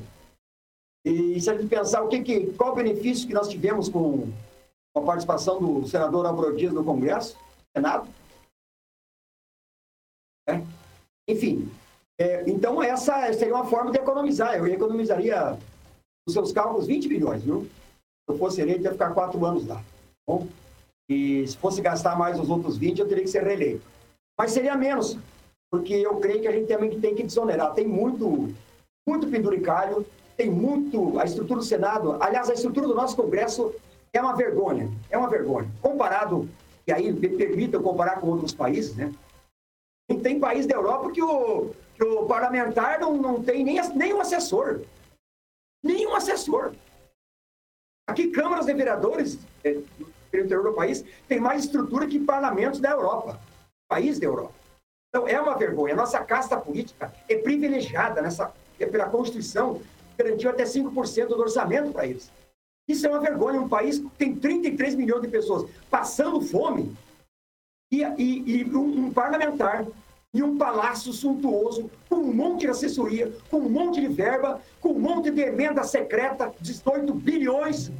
[1.04, 4.32] E se a gente pensar o que, que, qual o benefício que nós tivemos com
[4.96, 7.36] a participação do senador Álvaro Dias no Congresso,
[7.76, 8.08] Senado.
[10.48, 10.62] É.
[11.28, 11.70] Enfim,
[12.18, 14.54] é, então essa seria uma forma de economizar.
[14.56, 15.58] Eu economizaria
[16.26, 17.62] os seus cálculos 20 milhões, viu?
[17.62, 19.76] Se eu fosse eleito, ia ficar quatro anos lá.
[19.76, 19.82] Tá
[20.26, 20.46] bom?
[21.08, 23.82] E se fosse gastar mais os outros 20, eu teria que ser reeleito.
[24.38, 25.16] Mas seria menos,
[25.70, 27.74] porque eu creio que a gente também tem que desonerar.
[27.74, 28.52] Tem muito,
[29.06, 30.04] muito penduricalho,
[30.36, 31.18] tem muito.
[31.18, 33.72] A estrutura do Senado, aliás, a estrutura do nosso Congresso
[34.12, 34.90] é uma vergonha.
[35.10, 35.70] É uma vergonha.
[35.80, 36.48] Comparado,
[36.86, 39.12] e aí me permita comparar com outros países, né?
[40.08, 44.20] Tem país da Europa que o, que o parlamentar não, não tem nem, nem um
[44.20, 44.82] assessor.
[45.82, 46.72] Nenhum assessor.
[48.08, 49.80] Aqui, câmaras de vereadores é,
[50.32, 53.40] interior do país tem mais estrutura que parlamentos da Europa.
[53.88, 54.54] País da Europa.
[55.08, 55.94] Então, é uma vergonha.
[55.94, 59.80] A nossa casta política é privilegiada nessa, é pela Constituição,
[60.16, 62.30] garantiu até 5% do orçamento para eles.
[62.88, 63.60] Isso é uma vergonha.
[63.60, 66.96] Um país que tem 33 milhões de pessoas passando fome
[67.90, 69.86] e, e, e um, um, parlamentar
[70.34, 74.90] e um palácio suntuoso com um monte de assessoria, com um monte de verba, com
[74.90, 77.90] um monte de emenda secreta, 18 bilhões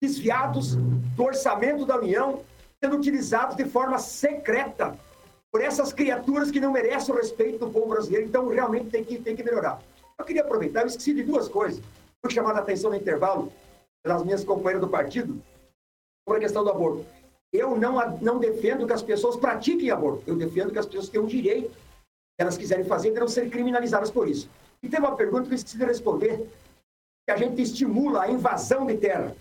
[0.00, 2.42] desviados do orçamento da União,
[2.82, 4.96] sendo utilizados de forma secreta
[5.50, 8.26] por essas criaturas que não merecem o respeito do povo brasileiro.
[8.26, 9.80] Então, realmente tem que, tem que melhorar.
[10.18, 11.82] Eu queria aproveitar, eu esqueci de duas coisas.
[12.20, 13.52] Fui chamado a atenção no intervalo
[14.02, 15.40] pelas minhas companheiras do partido
[16.26, 17.04] sobre a questão do aborto.
[17.52, 20.22] Eu não, não defendo que as pessoas pratiquem aborto.
[20.26, 24.10] Eu defendo que as pessoas tenham o direito, se elas quiserem fazer, não serem criminalizadas
[24.10, 24.48] por isso.
[24.82, 26.48] E tem uma pergunta que de responder,
[27.26, 29.36] que a gente estimula a invasão de terra.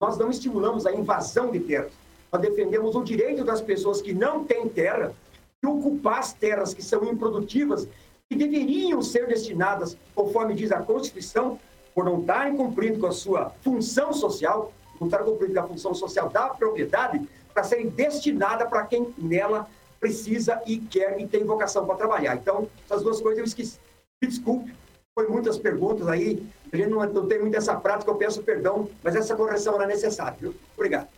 [0.00, 1.88] Nós não estimulamos a invasão de terra.
[2.30, 5.14] Nós defendemos o direito das pessoas que não têm terra
[5.62, 7.88] de ocupar as terras que são improdutivas
[8.28, 11.58] que deveriam ser destinadas, conforme diz a Constituição,
[11.94, 15.94] por não estarem cumprindo com a sua função social, não estarem cumprindo com a função
[15.94, 19.68] social da propriedade, para serem destinada para quem nela
[19.98, 22.36] precisa e quer e tem vocação para trabalhar.
[22.36, 23.78] Então, essas duas coisas eu esqueci.
[24.22, 24.72] Me desculpe,
[25.14, 28.88] foi muitas perguntas aí, a gente não, não tem muito essa prática, eu peço perdão,
[29.02, 30.36] mas essa correção era necessária.
[30.40, 30.54] Viu?
[30.76, 31.08] Obrigado.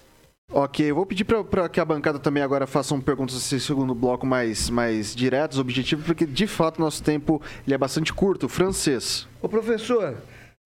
[0.52, 4.26] Ok, eu vou pedir para que a bancada também agora façam perguntas nesse segundo bloco
[4.26, 8.48] mais, mais diretas, objetivos, porque de fato nosso tempo ele é bastante curto.
[8.48, 9.28] Francês.
[9.40, 10.16] Ô professor,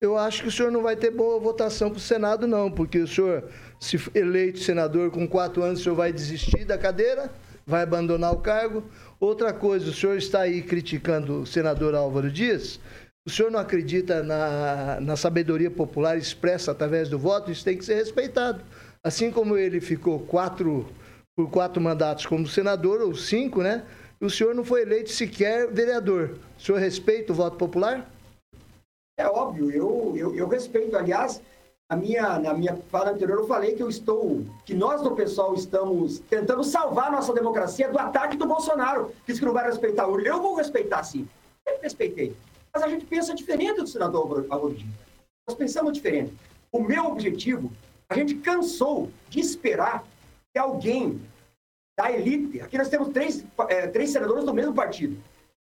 [0.05, 2.99] eu acho que o senhor não vai ter boa votação para o Senado, não, porque
[2.99, 3.45] o senhor,
[3.79, 7.31] se eleito senador com quatro anos, o senhor vai desistir da cadeira,
[7.65, 8.83] vai abandonar o cargo.
[9.19, 12.79] Outra coisa, o senhor está aí criticando o senador Álvaro Dias.
[13.27, 17.51] O senhor não acredita na, na sabedoria popular expressa através do voto?
[17.51, 18.61] Isso tem que ser respeitado.
[19.03, 20.87] Assim como ele ficou quatro,
[21.35, 23.83] por quatro mandatos como senador, ou cinco, né?
[24.21, 26.37] O senhor não foi eleito sequer vereador.
[26.57, 28.09] O senhor respeita o voto popular?
[29.17, 30.95] É óbvio, eu, eu, eu respeito.
[30.97, 31.41] Aliás,
[31.89, 35.53] na minha, na minha fala anterior eu falei que eu estou, que nós do pessoal
[35.53, 40.07] estamos tentando salvar nossa democracia do ataque do Bolsonaro, que diz que não vai respeitar
[40.07, 41.27] o Eu vou respeitar sim,
[41.67, 42.35] sempre respeitei.
[42.73, 44.89] Mas a gente pensa diferente do senador Alvordim.
[45.47, 46.33] Nós pensamos diferente.
[46.71, 47.71] O meu objetivo,
[48.09, 50.03] a gente cansou de esperar
[50.51, 51.21] que alguém
[51.97, 55.17] da elite, aqui nós temos três, é, três senadores do mesmo partido,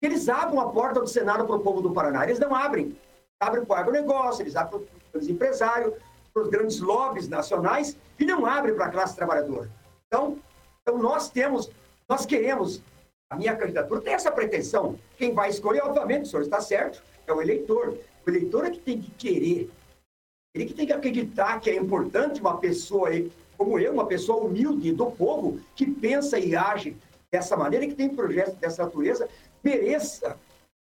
[0.02, 2.24] eles abram a porta do Senado para o povo do Paraná.
[2.24, 2.96] Eles não abrem.
[3.44, 4.82] Abrem para o agronegócio, eles abrem
[5.12, 5.94] para os empresários,
[6.34, 9.70] para os grandes lobbies nacionais e não abrem para a classe trabalhadora.
[10.08, 10.38] Então,
[10.82, 11.70] então, nós temos,
[12.10, 12.82] nós queremos,
[13.30, 14.98] a minha candidatura tem essa pretensão.
[15.18, 17.98] Quem vai escolher, obviamente, o senhor está certo, é o eleitor.
[18.26, 19.72] O eleitor é que tem que querer.
[20.54, 23.10] Ele que tem que acreditar que é importante uma pessoa
[23.58, 26.98] como eu, uma pessoa humilde do povo, que pensa e age
[27.32, 29.28] dessa maneira, que tem projetos dessa natureza,
[29.64, 30.38] mereça,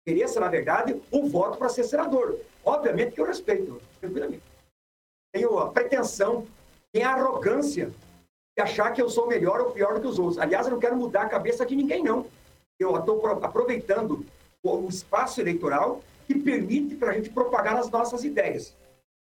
[0.06, 2.38] mereça, na verdade, o voto para ser senador.
[2.64, 4.42] Obviamente que eu respeito, tranquilamente.
[5.32, 6.46] Tenho a pretensão,
[6.92, 7.90] tenho a arrogância
[8.56, 10.38] de achar que eu sou melhor ou pior do que os outros.
[10.38, 12.26] Aliás, eu não quero mudar a cabeça de ninguém, não.
[12.78, 14.24] Eu estou aproveitando
[14.62, 18.74] o espaço eleitoral que permite para a gente propagar as nossas ideias.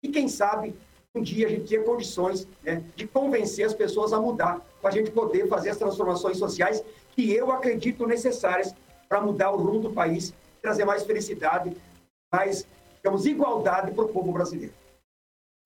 [0.02, 0.74] E quem sabe
[1.14, 4.92] um dia a gente tenha condições né, de convencer as pessoas a mudar, para a
[4.92, 8.74] gente poder fazer as transformações sociais que eu acredito necessárias
[9.08, 10.34] para mudar o rumo do país,
[10.64, 11.76] trazer mais felicidade,
[12.32, 12.66] mais
[13.04, 14.72] Temos igualdade para o povo brasileiro.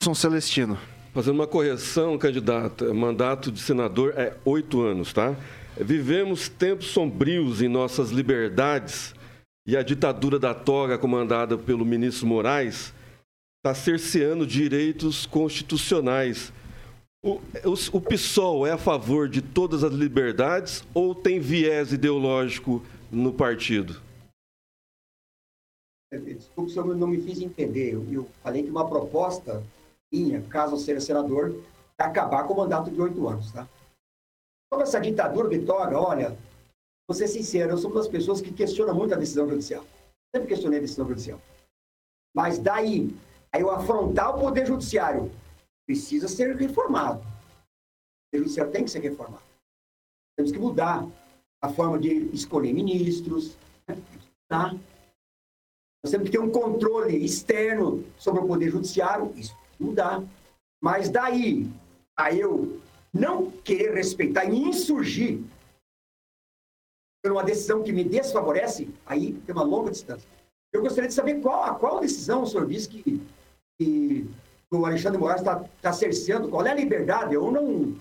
[0.03, 0.77] São Celestino.
[1.15, 5.37] Fazendo uma correção, candidato, mandato de senador é oito anos, tá?
[5.77, 9.15] Vivemos tempos sombrios em nossas liberdades
[9.65, 12.93] e a ditadura da toga, comandada pelo ministro Moraes,
[13.59, 16.53] está cerceando direitos constitucionais.
[17.25, 17.35] O,
[17.65, 22.83] o, o PSOL é a favor de todas as liberdades ou tem viés ideológico
[23.13, 24.08] no partido?
[26.11, 27.95] Desculpe se eu não me fiz entender.
[27.95, 29.63] Eu, eu falei que uma proposta
[30.11, 31.63] minha, caso eu seja senador,
[31.99, 33.69] é acabar com o mandato de oito anos, tá?
[34.73, 36.37] Sobre essa ditadura de toga, olha,
[37.07, 39.85] vou ser sincero, eu sou uma das pessoas que questiona muito a decisão judicial.
[40.35, 41.41] Sempre questionei a decisão judicial.
[42.35, 43.15] Mas daí,
[43.53, 45.31] aí eu afrontar o poder judiciário,
[45.87, 47.21] precisa ser reformado.
[47.21, 49.43] O poder judiciário tem que ser reformado.
[50.37, 51.07] Temos que mudar
[51.63, 53.57] a forma de escolher ministros,
[53.87, 53.97] né?
[54.49, 54.75] tá?
[56.03, 60.23] Nós temos que ter um controle externo sobre o Poder Judiciário, isso não dá.
[60.81, 61.69] Mas daí
[62.17, 62.81] a eu
[63.13, 65.41] não querer respeitar e insurgir
[67.23, 70.29] por uma decisão que me desfavorece, aí tem uma longa distância.
[70.73, 73.21] Eu gostaria de saber qual, a qual decisão o senhor diz que,
[73.79, 74.27] que
[74.71, 77.35] o Alexandre Moraes está tá cerceando, qual é a liberdade?
[77.35, 77.97] Eu não.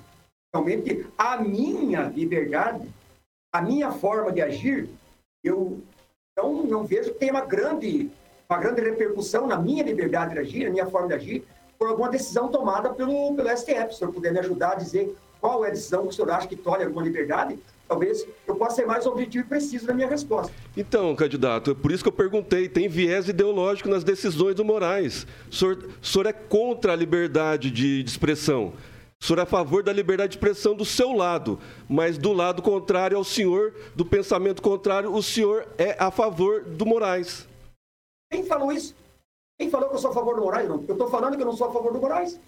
[0.54, 2.88] Realmente, a minha liberdade,
[3.54, 4.90] a minha forma de agir,
[5.44, 5.82] eu
[6.38, 8.12] então, não vejo que tenha uma grande,
[8.48, 11.44] uma grande repercussão na minha liberdade de agir, na minha forma de agir,
[11.80, 13.88] por alguma decisão tomada pelo, pelo STF.
[13.90, 16.30] Se o senhor puder me ajudar a dizer qual é a decisão que o senhor
[16.30, 17.58] acha que tolhe alguma liberdade,
[17.88, 20.54] talvez eu possa ser mais objetivo e preciso na minha resposta.
[20.76, 25.26] Então, candidato, é por isso que eu perguntei, tem viés ideológico nas decisões do Moraes.
[25.52, 28.74] O senhor, o senhor é contra a liberdade de, de expressão.
[29.22, 31.60] O senhor é a favor da liberdade de expressão do seu lado,
[31.90, 36.86] mas do lado contrário ao senhor, do pensamento contrário, o senhor é a favor do
[36.86, 37.48] Moraes.
[38.32, 38.96] Quem falou isso?
[39.60, 40.70] Quem falou que eu sou a favor do Moraes?
[40.70, 40.84] Não.
[40.88, 42.40] Eu estou falando que eu não sou a favor do Moraes.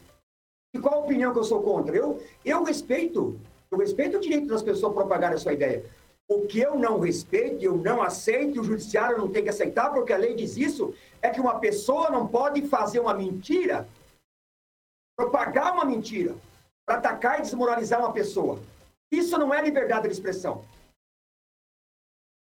[0.73, 1.95] E qual a opinião que eu sou contra?
[1.95, 3.39] Eu, eu respeito,
[3.71, 5.83] eu respeito o direito das pessoas propagarem a sua ideia.
[6.29, 10.13] O que eu não respeito, eu não aceito, o judiciário não tem que aceitar, porque
[10.13, 10.93] a lei diz isso,
[11.23, 13.89] é que uma pessoa não pode fazer uma mentira,
[15.17, 16.35] propagar uma mentira,
[16.95, 18.59] atacar e desmoralizar uma pessoa.
[19.11, 20.65] Isso não é liberdade de expressão.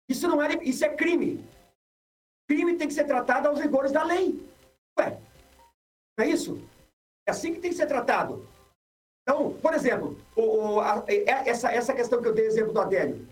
[0.10, 1.44] Isso não é, isso é crime.
[2.48, 4.46] Crime tem que ser tratado aos rigores da lei.
[5.00, 5.18] Ué,
[6.18, 6.62] não é isso?
[7.26, 8.46] É assim que tem que ser tratado.
[9.24, 12.82] Então, por exemplo, o, o, a, é, essa, essa questão que eu dei exemplo do
[12.82, 13.26] Adélio.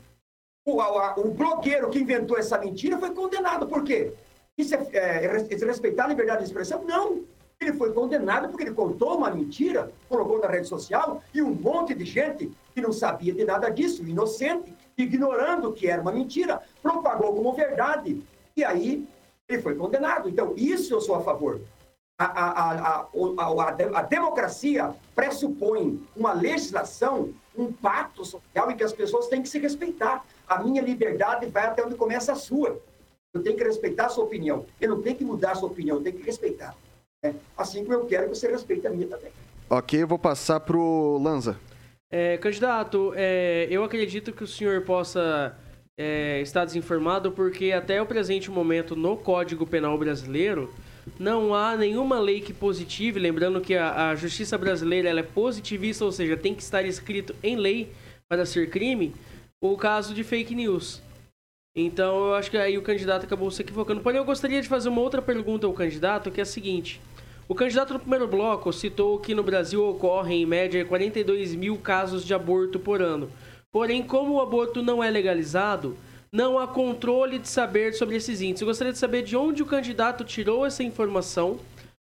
[0.66, 3.68] O, a, o blogueiro que inventou essa mentira foi condenado.
[3.68, 4.14] Por quê?
[4.58, 6.84] Isso é, é, é respeitar a liberdade de expressão?
[6.86, 7.26] Não.
[7.62, 11.94] Ele foi condenado porque ele contou uma mentira, colocou na rede social e um monte
[11.94, 17.34] de gente que não sabia de nada disso, inocente, ignorando que era uma mentira, propagou
[17.34, 18.24] como verdade.
[18.56, 19.06] E aí
[19.48, 20.30] ele foi condenado.
[20.30, 21.60] Então, isso eu sou a favor.
[22.18, 23.08] A, a, a,
[23.38, 29.50] a, a democracia pressupõe uma legislação, um pacto social em que as pessoas têm que
[29.50, 30.26] se respeitar.
[30.48, 32.80] A minha liberdade vai até onde começa a sua.
[33.34, 34.66] Eu tenho que respeitar a sua opinião.
[34.80, 36.74] Eu não tenho que mudar a sua opinião, eu tenho que respeitar.
[37.24, 37.36] Né?
[37.58, 39.32] Assim como eu quero que você respeite a minha também.
[39.70, 41.60] Ok, eu vou passar para o Lanza.
[42.12, 45.56] É, candidato, é, eu acredito que o senhor possa
[45.98, 50.74] é, estar desinformado porque até o presente momento no Código Penal Brasileiro
[51.20, 56.04] não há nenhuma lei que positive, lembrando que a, a justiça brasileira ela é positivista,
[56.06, 57.92] ou seja, tem que estar escrito em lei
[58.28, 59.14] para ser crime,
[59.62, 61.02] o caso de fake news.
[61.76, 64.02] Então eu acho que aí o candidato acabou se equivocando.
[64.02, 67.00] Porém, eu gostaria de fazer uma outra pergunta ao candidato, que é a seguinte.
[67.50, 72.24] O candidato no primeiro bloco citou que no Brasil ocorrem, em média, 42 mil casos
[72.24, 73.28] de aborto por ano.
[73.72, 75.98] Porém, como o aborto não é legalizado,
[76.32, 78.62] não há controle de saber sobre esses índices.
[78.62, 81.60] Eu gostaria de saber de onde o candidato tirou essa informação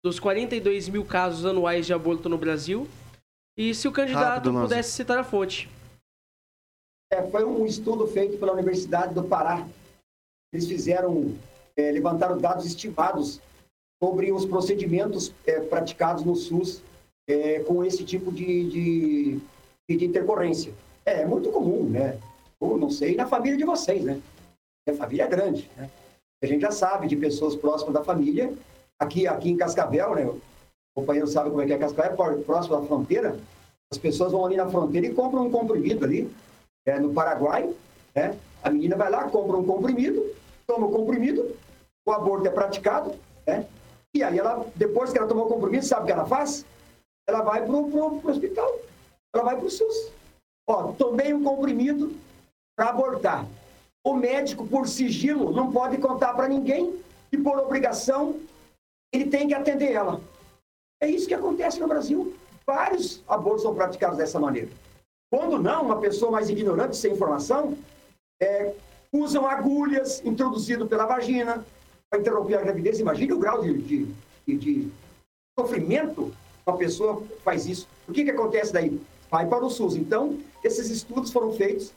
[0.04, 2.86] dos 42 mil casos anuais de aborto no Brasil
[3.58, 5.70] e se o candidato Rápido, pudesse citar a fonte.
[7.10, 9.66] É, foi um estudo feito pela Universidade do Pará.
[10.52, 11.34] Eles fizeram,
[11.78, 13.40] é, levantaram dados estimados
[14.04, 16.82] sobre os procedimentos é, praticados no SUS
[17.28, 19.40] é, com esse tipo de, de,
[19.88, 20.74] de, intercorrência.
[21.06, 22.18] É, é muito comum, né?
[22.60, 24.20] Ou não sei, na família de vocês, né?
[24.90, 25.90] A família é grande, né?
[26.44, 28.52] A gente já sabe de pessoas próximas da família.
[29.00, 30.26] Aqui, aqui em Cascavel, né?
[30.26, 30.42] O
[30.96, 33.40] companheiro sabe como é que é Cascavel, é próximo da fronteira.
[33.92, 36.32] As pessoas vão ali na fronteira e compram um comprimido ali
[36.88, 37.72] é, no Paraguai,
[38.16, 38.36] né?
[38.64, 40.34] A menina vai lá, compra um comprimido,
[40.66, 41.56] toma o comprimido,
[42.06, 43.14] o aborto é praticado,
[43.46, 43.68] né?
[44.14, 46.66] E aí ela, depois que ela tomou o comprimido, sabe o que ela faz?
[47.28, 48.80] Ela vai pro, pro hospital,
[49.34, 50.12] ela vai pro SUS.
[50.68, 52.14] Ó, tomei um comprimido
[52.76, 53.48] para abortar.
[54.04, 57.00] O médico, por sigilo, não pode contar para ninguém
[57.32, 58.40] e por obrigação
[59.14, 60.20] ele tem que atender ela.
[61.02, 62.36] É isso que acontece no Brasil.
[62.66, 64.70] Vários abortos são praticados dessa maneira.
[65.32, 67.78] Quando não, uma pessoa mais ignorante, sem informação,
[68.42, 68.74] é,
[69.14, 71.66] usam agulhas introduzidas pela vagina para
[72.18, 73.00] interromper a gravidez.
[73.00, 74.08] Imagine o grau de, de,
[74.48, 74.92] de, de
[75.58, 76.34] sofrimento
[76.66, 77.88] uma pessoa faz isso.
[78.08, 79.00] O que, que acontece daí?
[79.30, 79.96] Vai para o SUS.
[79.96, 81.92] Então, esses estudos foram feitos,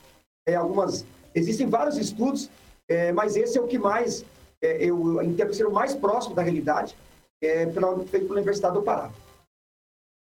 [0.47, 1.05] é, algumas.
[1.33, 2.49] Existem vários estudos,
[2.87, 4.25] é, mas esse é o que mais,
[4.61, 6.95] é, eu entendo ser o mais próximo da realidade,
[7.41, 9.11] é, pela, feito pela Universidade do Pará.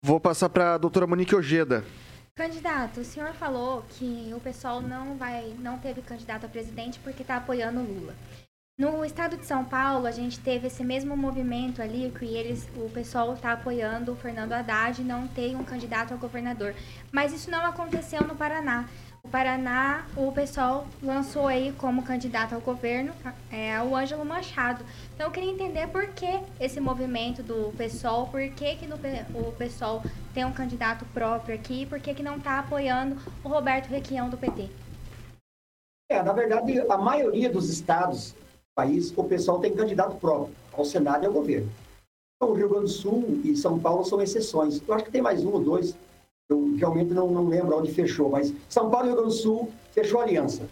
[0.05, 1.85] Vou passar para a doutora Monique Ojeda.
[2.37, 7.23] Candidato, o senhor falou que o pessoal não vai, não teve candidato a presidente porque
[7.23, 8.15] está apoiando o Lula.
[8.77, 12.91] No estado de São Paulo, a gente teve esse mesmo movimento ali, que eles, o
[12.91, 16.75] pessoal está apoiando o Fernando Haddad não tem um candidato a governador.
[17.13, 18.89] Mas isso não aconteceu no Paraná.
[19.23, 23.15] O Paraná, o pessoal lançou aí como candidato ao governo
[23.49, 24.85] é, o Ângelo Machado.
[25.15, 28.97] Então eu queria entender por que esse movimento do PSOL, por que, que no,
[29.37, 30.03] o PSOL
[30.35, 34.37] tem um candidato próprio aqui, por que, que não está apoiando o Roberto Requião do
[34.37, 34.69] PT.
[36.11, 38.35] É, na verdade, a maioria dos estados
[38.75, 41.71] país, o pessoal tem candidato próprio ao Senado e ao governo.
[42.37, 44.83] Então, o Rio Grande do Sul e São Paulo são exceções.
[44.87, 45.97] Eu acho que tem mais um ou dois
[46.49, 49.73] eu realmente não, não lembro onde fechou, mas São Paulo e Rio Grande do Sul
[49.93, 50.69] fechou aliança.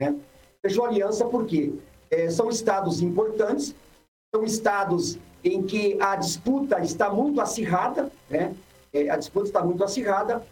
[0.00, 0.16] Né?
[0.62, 1.74] Fechou aliança porque
[2.10, 3.74] é, são estados importantes,
[4.34, 8.54] são estados em que a disputa está muito acirrada, né?
[8.92, 10.44] É, a disputa está muito acirrada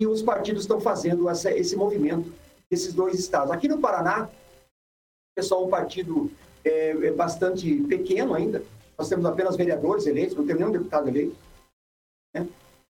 [0.00, 2.32] e os partidos estão fazendo essa, esse movimento
[2.70, 3.50] desses dois estados.
[3.50, 4.30] Aqui no Paraná,
[5.36, 6.30] é só um partido
[6.64, 8.62] é, é bastante pequeno ainda,
[8.98, 11.36] nós temos apenas vereadores eleitos, não temos nenhum deputado eleito,
[12.34, 12.40] né?
[12.40, 12.48] não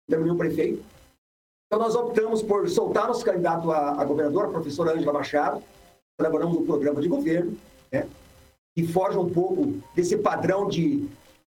[0.09, 0.85] temos nenhum prefeito.
[1.67, 5.63] Então, nós optamos por soltar nosso candidato a, a governador, a professora Ângela Machado,
[6.19, 7.57] elaboramos um programa de governo,
[7.93, 8.09] né,
[8.75, 11.09] que foge um pouco desse padrão de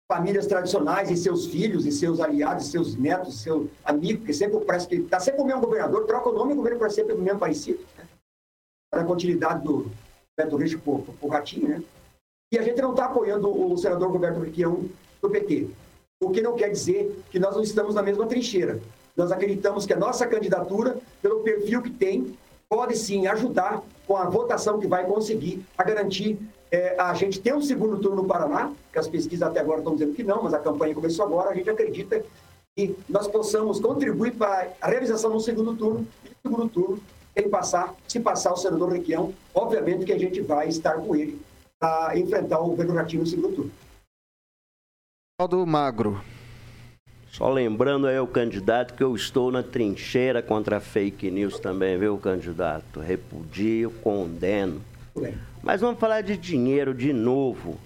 [0.07, 4.64] famílias tradicionais e seus filhos, e seus aliados, e seus netos, seu amigo, que sempre
[4.64, 7.14] parece que está sempre o mesmo governador, troca o nome e o governo parece sempre
[7.16, 8.07] o mesmo parecido, né,
[8.91, 9.89] para a continuidade do
[10.38, 11.84] Beto Rich por, por Ratinho, né?
[12.54, 14.86] E a gente não está apoiando o senador Roberto Requião
[15.20, 15.70] do PT,
[16.22, 18.80] o que não quer dizer que nós não estamos na mesma trincheira.
[19.18, 22.38] Nós acreditamos que a nossa candidatura, pelo perfil que tem,
[22.70, 26.38] pode sim ajudar com a votação que vai conseguir a garantir
[26.70, 29.95] é, a gente ter um segundo turno no Paraná, que as pesquisas até agora estão
[29.95, 32.24] dizendo que não, mas a campanha começou agora, a gente acredita
[32.76, 36.99] que nós possamos contribuir para a realização do segundo turno, e no segundo turno,
[37.36, 41.41] quem passar, se passar o senador Requião, obviamente que a gente vai estar com ele
[41.84, 43.72] para enfrentar o governo Ratinho no segundo turno.
[45.38, 46.24] Aldo Magro.
[47.28, 51.98] Só lembrando aí o candidato que eu estou na trincheira contra a fake news também,
[52.00, 53.02] viu, candidato?
[53.02, 54.82] Repudio, condeno.
[55.62, 57.78] Mas vamos falar de dinheiro de novo.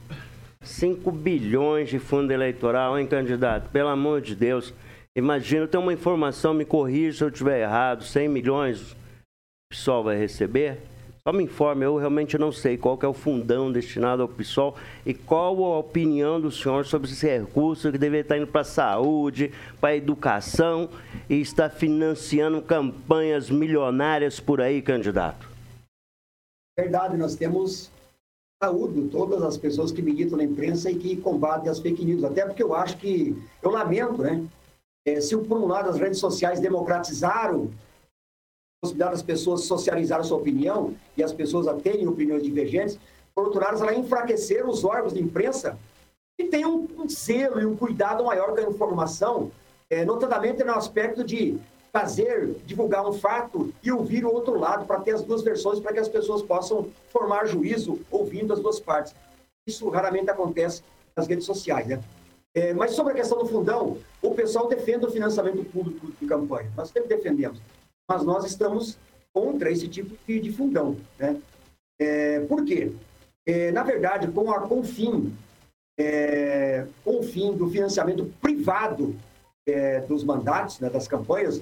[0.62, 3.72] 5 bilhões de fundo eleitoral, hein, candidato?
[3.72, 4.76] Pelo amor de Deus.
[5.16, 8.95] Imagina, tem uma informação, me corrija se eu estiver errado, 100 milhões o
[9.72, 10.84] PSOL vai receber?
[11.28, 15.13] Só me informe, eu realmente não sei qual é o fundão destinado ao PSOL e
[15.13, 19.51] qual a opinião do senhor sobre esse recurso que deveria estar indo para a saúde,
[19.82, 20.89] para a educação
[21.30, 25.49] e está financiando campanhas milionárias por aí, candidato.
[26.80, 27.91] Verdade, nós temos
[28.63, 32.23] saúde todas as pessoas que militam na imprensa e que combatem as fake news.
[32.23, 34.45] Até porque eu acho que, eu lamento, né?
[35.05, 37.69] É, se por um lado as redes sociais democratizaram
[38.82, 42.99] possibilidade das pessoas socializar a sua opinião e as pessoas a terem opiniões divergentes,
[43.34, 45.78] por outro lado, ela enfraqueceram os órgãos de imprensa
[46.39, 49.51] que têm um, um selo e um cuidado maior com a informação,
[49.89, 51.59] é, notadamente no aspecto de
[51.91, 55.93] fazer, divulgar um fato e ouvir o outro lado para ter as duas versões para
[55.93, 59.15] que as pessoas possam formar juízo ouvindo as duas partes.
[59.67, 60.84] Isso raramente acontece
[61.15, 62.01] nas redes sociais, né?
[62.55, 66.71] É, mas sobre a questão do fundão, o pessoal defende o financiamento público de campanha.
[66.75, 67.59] Nós sempre defendemos.
[68.08, 68.97] Mas nós estamos
[69.34, 70.97] contra esse tipo de, de fundão.
[71.20, 71.39] Né?
[71.99, 72.91] É, por quê?
[73.45, 75.36] É, na verdade, com, a, com, o fim,
[75.99, 79.16] é, com o fim do financiamento privado
[79.68, 81.62] é, dos mandatos, né, das campanhas,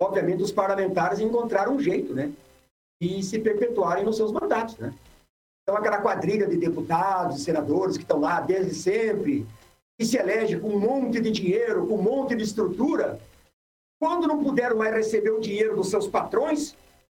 [0.00, 2.32] obviamente os parlamentares encontraram um jeito né,
[3.00, 4.76] de se perpetuarem nos seus mandatos.
[4.78, 4.94] Né?
[5.62, 9.46] Então, aquela quadrilha de deputados e senadores que estão lá desde sempre,
[9.98, 13.18] que se elege com um monte de dinheiro, com um monte de estrutura,
[13.98, 16.76] quando não puderam mais receber o dinheiro dos seus patrões,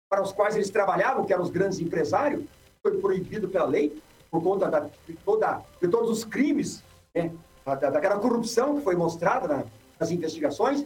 [0.10, 2.44] para os quais eles trabalhavam, que eram os grandes empresários,
[2.82, 4.02] foi proibido pela lei,
[4.32, 7.32] por conta da, de, toda, de todos os crimes, né,
[7.66, 9.64] da, daquela corrupção que foi mostrada na,
[10.00, 10.86] nas investigações,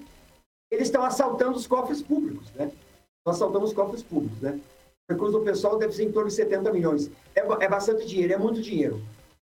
[0.71, 2.71] eles estão assaltando os cofres públicos, né?
[3.19, 4.59] Estão assaltando os cofres públicos, né?
[5.07, 7.11] O recurso do pessoal deve ser em torno de 70 milhões.
[7.35, 9.01] É, é bastante dinheiro, é muito dinheiro.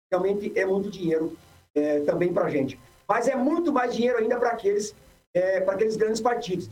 [0.10, 1.36] Realmente é muito dinheiro
[1.76, 2.80] é, também para a gente.
[3.08, 4.96] Mas é muito mais dinheiro ainda para aqueles,
[5.34, 6.70] é, para aqueles grandes partidos.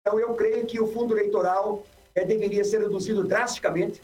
[0.00, 1.84] Então, eu creio que o fundo eleitoral
[2.14, 4.02] é, deveria ser reduzido drasticamente.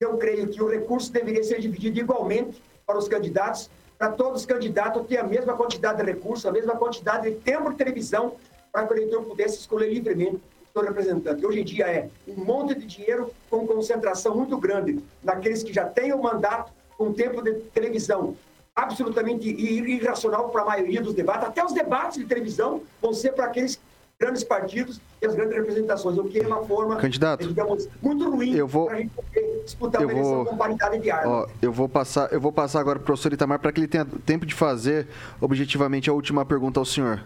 [0.00, 4.46] Eu creio que o recurso deveria ser dividido igualmente para os candidatos, para todos os
[4.46, 8.36] candidatos terem a mesma quantidade de recursos, a mesma quantidade de tempo de televisão,
[8.72, 11.44] para que o eleitor pudesse escolher livremente o seu representante.
[11.44, 15.84] Hoje em dia é um monte de dinheiro com concentração muito grande naqueles que já
[15.84, 18.36] têm o mandato com tempo de televisão
[18.82, 21.48] absolutamente irracional para a maioria dos debates.
[21.48, 23.80] Até os debates de televisão vão ser para aqueles
[24.20, 28.54] grandes partidos e as grandes representações, o que é uma forma, Candidato, digamos, muito ruim
[28.54, 31.26] eu vou, para a gente poder disputar eu uma eleição vou, com paridade de armas.
[31.26, 33.88] Ó, eu vou passar, eu vou passar agora para o professor Itamar para que ele
[33.88, 35.08] tenha tempo de fazer
[35.40, 37.24] objetivamente a última pergunta ao senhor.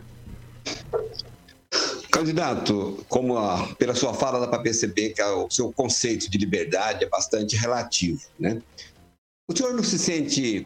[2.12, 7.04] Candidato, como a, pela sua fala dá para perceber que o seu conceito de liberdade
[7.04, 8.62] é bastante relativo, né?
[9.48, 10.64] O senhor não se sente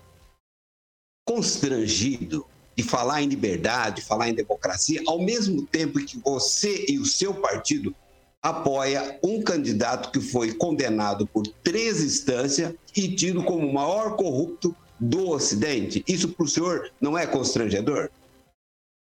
[1.28, 7.04] constrangido de falar em liberdade, falar em democracia, ao mesmo tempo que você e o
[7.04, 7.94] seu partido
[8.42, 14.74] apoia um candidato que foi condenado por três instâncias e tido como o maior corrupto
[14.98, 16.02] do Ocidente.
[16.08, 18.08] Isso para o senhor não é constrangedor?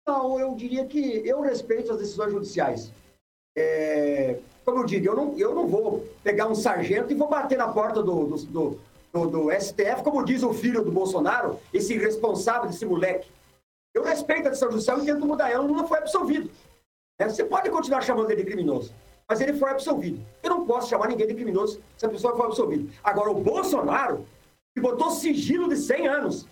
[0.08, 2.92] Não, eu diria que eu respeito as decisões judiciais.
[3.56, 7.58] É, como eu digo, eu não, eu não vou pegar um sargento e vou bater
[7.58, 8.80] na porta do, do, do,
[9.26, 13.30] do, do STF, como diz o filho do Bolsonaro, esse irresponsável desse moleque.
[13.94, 16.52] Eu respeito a decisão judicial e tento mudar ela, não foi absolvido.
[17.20, 18.94] É, você pode continuar chamando ele de criminoso,
[19.28, 20.24] mas ele foi absolvido.
[20.44, 22.92] Eu não posso chamar ninguém de criminoso se a pessoa foi absolvida.
[23.04, 24.26] Agora, o Bolsonaro,
[24.76, 26.48] que botou sigilo de 100 anos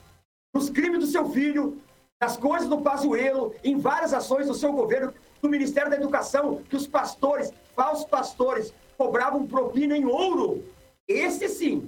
[0.54, 1.78] nos crimes do seu filho,
[2.20, 6.76] nas coisas do Pazuello, em várias ações do seu governo, do Ministério da Educação, que
[6.76, 10.64] os pastores, falsos pastores, cobravam propina em ouro.
[11.08, 11.88] Esse sim,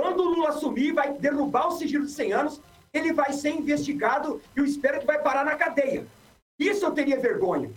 [0.00, 4.40] quando o Lula assumir, vai derrubar o sigilo de 100 anos, ele vai ser investigado
[4.56, 6.06] e eu espero que vai parar na cadeia.
[6.58, 7.70] Isso eu teria vergonha.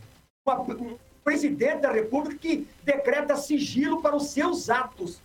[0.48, 5.22] um presidente da República que decreta sigilo para os seus atos.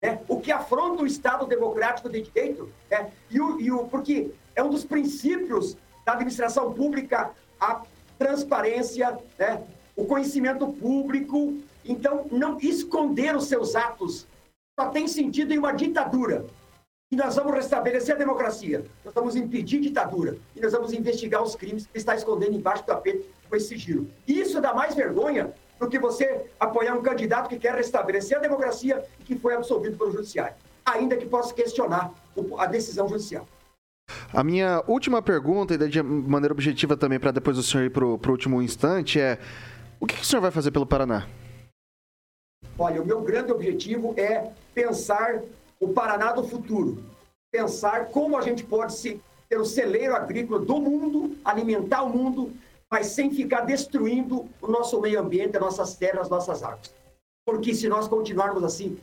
[0.00, 0.20] Né?
[0.28, 2.72] O que afronta o Estado democrático de direito.
[2.88, 3.10] Né?
[3.28, 7.82] E o, e o, porque é um dos princípios da administração pública a
[8.16, 9.60] transparência, né?
[9.96, 11.58] o conhecimento público.
[11.84, 14.27] Então, não esconder os seus atos
[14.78, 16.46] só tem sentido em uma ditadura.
[17.10, 18.84] E nós vamos restabelecer a democracia.
[19.04, 20.36] Nós vamos impedir ditadura.
[20.54, 24.06] E nós vamos investigar os crimes que está escondendo embaixo do tapete com esse sigilo.
[24.26, 29.04] Isso dá mais vergonha do que você apoiar um candidato que quer restabelecer a democracia
[29.18, 30.54] e que foi absolvido pelo judiciário.
[30.84, 32.12] Ainda que possa questionar
[32.56, 33.46] a decisão judicial.
[34.32, 38.04] A minha última pergunta, e de maneira objetiva também, para depois o senhor ir para
[38.04, 39.38] o último instante, é:
[39.98, 41.26] o que, que o senhor vai fazer pelo Paraná?
[42.78, 45.42] Olha, o meu grande objetivo é pensar
[45.80, 47.02] o Paraná do futuro.
[47.50, 52.52] Pensar como a gente pode se, ter o celeiro agrícola do mundo, alimentar o mundo,
[52.88, 56.94] mas sem ficar destruindo o nosso meio ambiente, as nossas terras, as nossas águas.
[57.44, 58.96] Porque se nós continuarmos assim,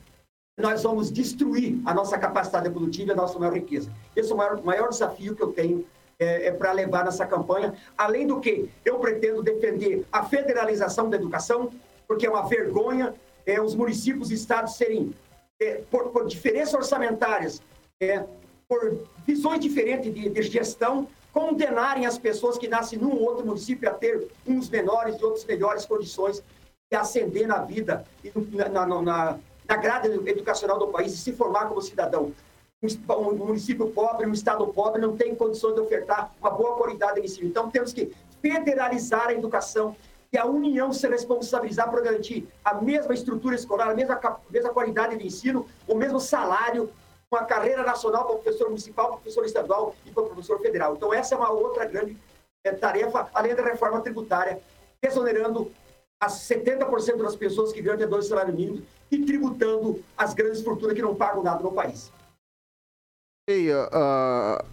[0.57, 3.91] nós vamos destruir a nossa capacidade produtiva e a nossa maior riqueza.
[4.15, 5.85] Esse é o maior, maior desafio que eu tenho
[6.17, 7.73] é, é para levar nessa campanha.
[7.97, 11.71] Além do que, eu pretendo defender a federalização da educação,
[12.07, 13.13] porque é uma vergonha
[13.45, 15.13] é, os municípios e estados serem,
[15.61, 17.61] é, por, por diferenças orçamentárias,
[17.99, 18.23] é,
[18.67, 23.93] por visões diferentes de, de, gestão, condenarem as pessoas que nascem num outro município a
[23.93, 26.41] ter uns menores e outros melhores condições
[26.89, 31.33] de ascender na vida e na, na, na na grade educacional do país e se
[31.33, 32.31] formar como cidadão.
[32.83, 37.25] Um município pobre, um estado pobre, não tem condições de ofertar uma boa qualidade de
[37.25, 37.47] ensino.
[37.47, 39.95] Então, temos que federalizar a educação
[40.31, 44.19] e a União se responsabilizar por garantir a mesma estrutura escolar, a mesma,
[44.49, 46.91] mesma qualidade de ensino, o mesmo salário,
[47.31, 50.59] uma carreira nacional para o professor municipal, para o professor estadual e para o professor
[50.59, 50.95] federal.
[50.95, 52.17] Então, essa é uma outra grande
[52.63, 54.61] é, tarefa, além da reforma tributária,
[55.01, 55.71] exonerando
[56.19, 60.95] as 70% das pessoas que ganham até dois salários mínimos e tributando as grandes fortunas
[60.95, 62.11] que não pagam nada no país.
[63.47, 64.65] Ei, uh,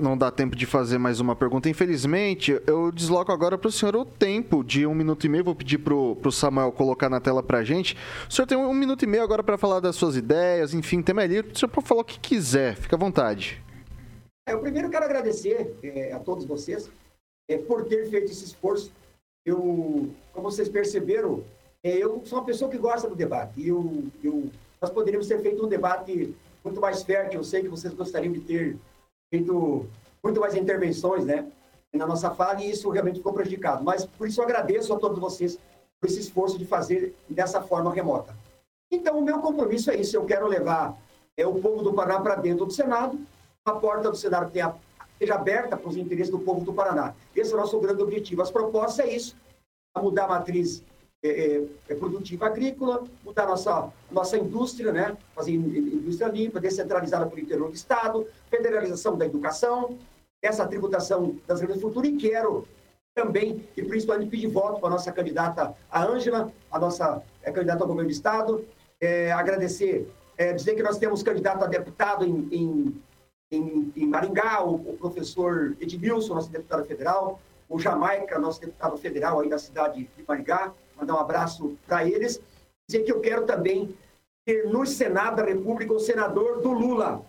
[0.00, 1.68] não dá tempo de fazer mais uma pergunta.
[1.68, 5.44] Infelizmente, eu desloco agora para o senhor o tempo de um minuto e meio.
[5.44, 7.96] Vou pedir para o Samuel colocar na tela para a gente.
[8.28, 11.22] O senhor tem um minuto e meio agora para falar das suas ideias, enfim, tema
[11.22, 11.40] ali.
[11.40, 13.62] O senhor pode falar o que quiser, fica à vontade.
[14.48, 16.90] É, eu primeiro quero agradecer é, a todos vocês
[17.48, 18.92] é, por ter feito esse esforço.
[19.44, 21.44] Eu, como vocês perceberam,
[21.82, 23.60] é, eu sou uma pessoa que gosta do debate.
[23.60, 26.34] E eu, eu, nós poderíamos ter feito um debate
[26.64, 27.40] muito mais fértil.
[27.40, 28.76] Eu sei que vocês gostariam de ter
[29.30, 29.86] feito
[30.22, 31.46] muito mais intervenções, né?
[31.92, 33.82] Na nossa fala, e isso realmente ficou prejudicado.
[33.82, 35.58] Mas por isso eu agradeço a todos vocês
[36.00, 38.34] por esse esforço de fazer dessa forma remota.
[38.90, 40.16] Então, o meu compromisso é isso.
[40.16, 40.96] Eu quero levar
[41.36, 43.18] é, o povo do Paraná para dentro do Senado,
[43.64, 44.74] a porta do Senado tenha,
[45.18, 47.14] seja aberta para os interesses do povo do Paraná.
[47.34, 48.42] Esse é o nosso grande objetivo.
[48.42, 49.36] As propostas é isso:
[50.00, 50.82] mudar a matriz
[51.22, 55.16] é, é, é, produtiva agrícola, mudar nossa nossa indústria, né?
[55.34, 59.98] Fazer indústria limpa, descentralizada por interior do Estado, federalização da educação,
[60.42, 62.66] essa tributação das grandes fortunas e quero
[63.14, 67.82] também e principalmente pedir voto para a nossa candidata, a Ângela, a nossa é, candidata
[67.82, 68.64] ao governo do Estado,
[68.98, 73.02] é, agradecer, é, dizer que nós temos candidato a deputado em, em,
[73.50, 79.40] em, em Maringá, o, o professor Edmilson, nosso deputado federal, o Jamaica, nosso deputado federal
[79.40, 82.40] aí da cidade de Maringá, mandar um abraço para eles.
[82.88, 83.94] Dizer que eu quero também
[84.44, 87.22] ter no Senado da República o senador do Lula,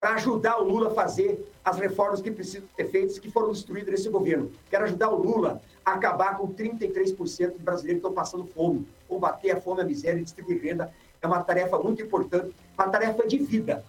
[0.00, 3.90] para ajudar o Lula a fazer as reformas que precisam ser feitas, que foram destruídas
[3.90, 4.50] nesse governo.
[4.70, 9.50] Quero ajudar o Lula a acabar com 33% de brasileiros que estão passando fome, combater
[9.52, 10.92] a fome, a miséria e distribuir renda.
[11.20, 13.84] É uma tarefa muito importante, uma tarefa de vida.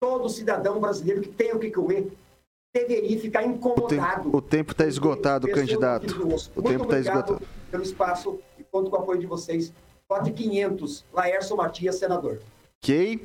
[0.00, 2.10] Todo cidadão brasileiro que tem o que comer
[2.74, 4.34] deveria ficar incomodado.
[4.34, 6.26] O tempo está esgotado, candidato.
[6.56, 7.42] O tempo está esgotado.
[7.70, 8.40] pelo espaço
[8.70, 9.72] conto com o apoio de vocês.
[10.08, 12.40] Vote 500, Laércio Matias, senador.
[12.82, 13.22] Ok.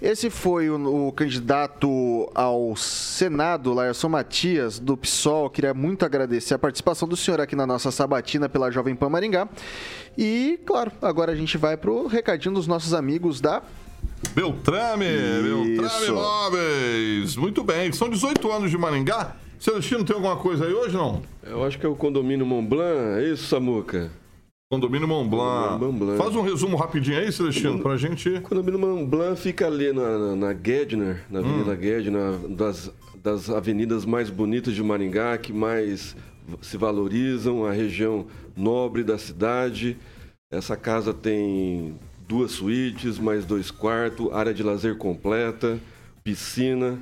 [0.00, 5.48] Esse foi o, o, candidato ao Senado, Laércio Matias, do PSOL.
[5.48, 9.48] Queria muito agradecer a participação do senhor aqui na nossa sabatina pela Jovem Pan Maringá.
[10.16, 13.62] E, claro, agora a gente vai para o recadinho dos nossos amigos da
[14.34, 15.82] Beltrame, Isso.
[15.82, 17.36] Beltrame Móveis.
[17.36, 19.36] Muito bem, são 18 anos de Maringá.
[19.58, 21.22] Celestino, tem alguma coisa aí hoje, não?
[21.42, 24.10] Eu acho que é o condomínio Mont Blanc, é isso, Samuca?
[24.70, 25.78] Condomínio Mont Blanc.
[25.78, 26.18] Mont Blanc.
[26.18, 28.28] Faz um resumo rapidinho aí, Celestino, pra gente.
[28.28, 31.80] O condomínio Mont Blanc fica ali na, na, na Gedner, na Avenida hum.
[31.80, 32.90] Gedner, das,
[33.22, 36.16] das avenidas mais bonitas de Maringá, que mais
[36.60, 39.96] se valorizam, a região nobre da cidade.
[40.50, 45.78] Essa casa tem duas suítes, mais dois quartos, área de lazer completa,
[46.22, 46.98] piscina,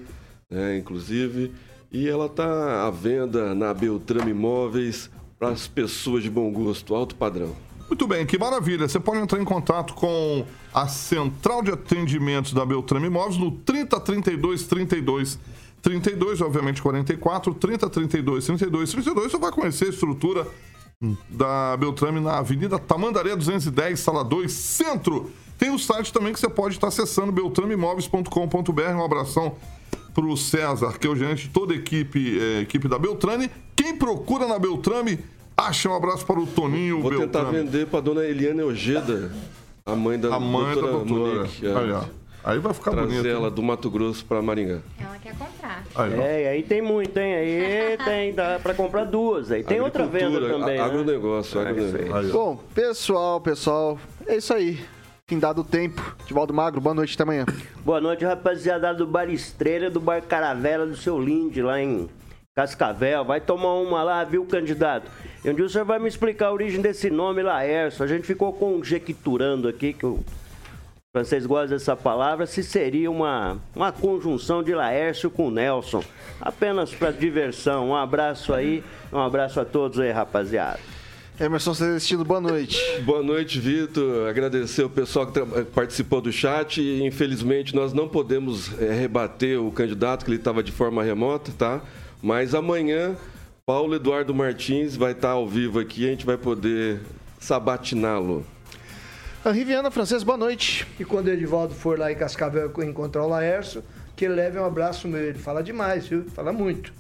[0.50, 1.52] né, inclusive.
[1.92, 5.10] E ela está à venda na Beltrame Imóveis,
[5.42, 7.56] para as pessoas de bom gosto, alto padrão.
[7.88, 8.86] Muito bem, que maravilha.
[8.86, 14.68] Você pode entrar em contato com a central de atendimentos da Beltrame Imóveis no 3032
[14.68, 15.40] 32
[15.82, 19.32] 32, obviamente 44, 30 32 32 32.
[19.32, 20.46] Você vai conhecer a estrutura
[21.28, 25.28] da Beltrame na Avenida Tamandaré 210, sala 2, centro.
[25.58, 28.94] Tem o site também que você pode estar acessando beltrameimóveis.com.br.
[28.94, 29.56] Um abração
[30.14, 33.50] para o César, que é o gerente de toda a equipe, é, equipe da Beltrame.
[33.74, 35.18] Quem procura na Beltrame,
[35.56, 37.32] acha um abraço para o Toninho Vou Beltrame.
[37.32, 39.32] tentar vender para a dona Eliane Ojeda,
[39.86, 41.34] a mãe da a mãe doutora, da doutora.
[41.40, 42.22] Monique, é.
[42.44, 43.28] Aí vai ficar trazer bonito.
[43.28, 44.80] ela do Mato Grosso para Maringá.
[44.98, 45.84] Ela quer comprar.
[45.94, 46.12] Aí.
[46.14, 47.34] É, e aí tem muito, hein?
[47.34, 49.52] Aí tem, dá pra comprar duas.
[49.52, 50.60] Aí tem outra venda também.
[50.60, 50.80] a- né?
[50.80, 52.16] agronegócio, É, agronegócio.
[52.16, 52.32] aí.
[52.32, 53.96] Bom, pessoal, pessoal,
[54.26, 54.80] é isso aí.
[55.32, 56.14] Fim dado tempo.
[56.26, 57.46] Divaldo Magro, boa noite, até amanhã.
[57.82, 62.06] Boa noite, rapaziada do Bar Estrela, do Bar Caravela, do seu Linde, lá em
[62.54, 63.24] Cascavel.
[63.24, 65.10] Vai tomar uma lá, viu, candidato?
[65.42, 68.04] E um dia o senhor vai me explicar a origem desse nome, Laércio.
[68.04, 70.22] A gente ficou conjecturando aqui, que o
[71.16, 76.04] francês gosta dessa palavra, se seria uma, uma conjunção de Laércio com Nelson.
[76.42, 77.88] Apenas para diversão.
[77.88, 80.91] Um abraço aí, um abraço a todos aí, rapaziada.
[81.40, 82.78] Emerson Celestino, boa noite.
[83.00, 84.28] Boa noite, Vitor.
[84.28, 85.40] Agradecer o pessoal que
[85.74, 86.80] participou do chat.
[86.80, 91.80] Infelizmente, nós não podemos eh, rebater o candidato, que ele estava de forma remota, tá?
[92.22, 93.16] Mas amanhã,
[93.64, 97.00] Paulo Eduardo Martins vai estar ao vivo aqui e a gente vai poder
[97.40, 98.46] sabatiná-lo.
[99.44, 100.86] Henri Viana, francês, boa noite.
[101.00, 103.82] E quando o Edivaldo for lá em Cascavel encontrar o Laércio,
[104.14, 105.20] que ele leve um abraço meu.
[105.20, 106.26] Ele fala demais, viu?
[106.26, 106.92] Fala muito.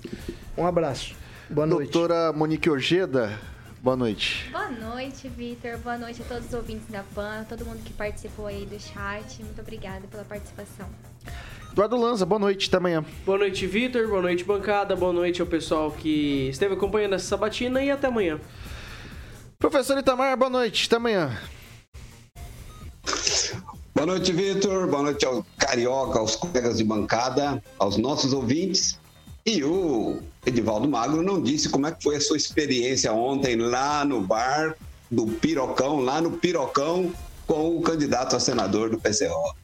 [0.56, 1.14] Um abraço.
[1.48, 1.92] Boa noite.
[1.92, 3.38] Doutora Monique Ojeda,
[3.82, 4.48] boa noite.
[4.52, 5.76] Boa noite, Vitor.
[5.78, 9.42] Boa noite a todos os ouvintes da PAN, todo mundo que participou aí do chat.
[9.42, 10.88] Muito obrigada pela participação.
[11.72, 13.04] Eduardo Lanza, boa noite, até amanhã.
[13.26, 14.06] Boa noite, Vitor.
[14.06, 14.94] Boa noite, bancada.
[14.94, 18.38] Boa noite ao pessoal que esteve acompanhando essa sabatina e até amanhã.
[19.58, 21.36] Professor Itamar, boa noite, até amanhã.
[23.94, 24.86] Boa noite, Vitor.
[24.88, 28.98] Boa noite ao Carioca, aos colegas de bancada, aos nossos ouvintes.
[29.44, 34.04] E o Edivaldo Magro não disse como é que foi a sua experiência ontem lá
[34.04, 34.76] no bar
[35.10, 37.12] do Pirocão, lá no Pirocão,
[37.46, 39.54] com o candidato a senador do PCO.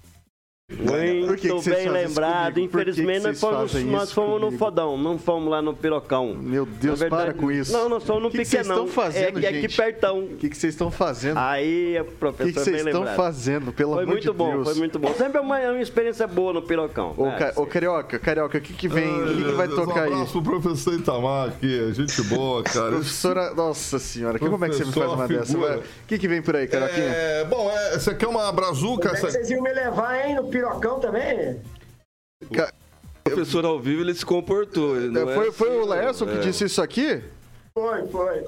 [0.71, 2.55] Muito que que bem lembrado.
[2.55, 6.35] que que Infelizmente, fomos, nós fomos no fodão, não fomos lá no pirocão.
[6.39, 7.73] Meu Deus, verdade, para com isso.
[7.73, 8.85] Não, nós fomos no O que que vocês pequenão.
[8.87, 10.19] estão fazendo, é, é aqui pertão.
[10.25, 11.39] O que que vocês estão fazendo?
[11.39, 14.69] Aí, O que professor, que vocês estão fazendo, pelo Foi amor muito de bom, Deus?
[14.69, 15.14] foi muito bom.
[15.14, 17.14] Sempre é uma, uma experiência boa no pirocão.
[17.16, 17.37] Ô, né?
[17.39, 20.12] ca- ô, Carioca, Carioca, o que que vem, o que que vai tocar um aí?
[20.12, 22.91] abraço pro professor Itamar aqui, gente boa, cara.
[22.99, 25.79] Professora, nossa senhora, que, como é que você me faz Professor, uma dessa?
[25.79, 27.07] O que que vem por aí, Carioquinha?
[27.07, 29.09] É, bom, é, você quer uma brazuca?
[29.09, 30.58] É que vocês iam me levar, hein, no pirocão
[31.01, 31.61] também?
[32.55, 32.73] Ca-
[33.27, 34.97] O professor ao vivo ele se comportou.
[34.97, 35.87] ele não É, é foi, foi assim, o não.
[35.89, 36.41] Laércio que É.
[36.41, 37.23] disse isso aqui?
[37.75, 38.45] Foi, foi.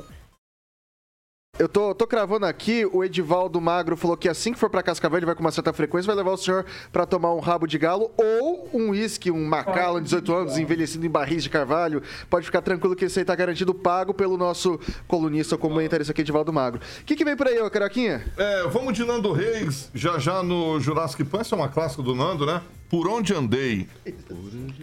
[1.61, 5.19] Eu tô, tô cravando aqui, o Edivaldo Magro falou que assim que for pra Cascavel,
[5.19, 7.77] ele vai com uma certa frequência, vai levar o senhor pra tomar um rabo de
[7.77, 12.03] galo ou um uísque, um Macallan, 18 anos, envelhecido em barris de carvalho.
[12.31, 16.51] Pode ficar tranquilo que esse aí tá garantido pago pelo nosso colunista, comentarista aqui, Edivaldo
[16.51, 16.81] Magro.
[17.03, 18.25] O que, que vem por aí, ô Caroquinha?
[18.39, 22.15] É, vamos de Nando Reis, já já no Jurassic Park, essa é uma clássica do
[22.15, 22.63] Nando, né?
[22.91, 23.86] Por onde andei?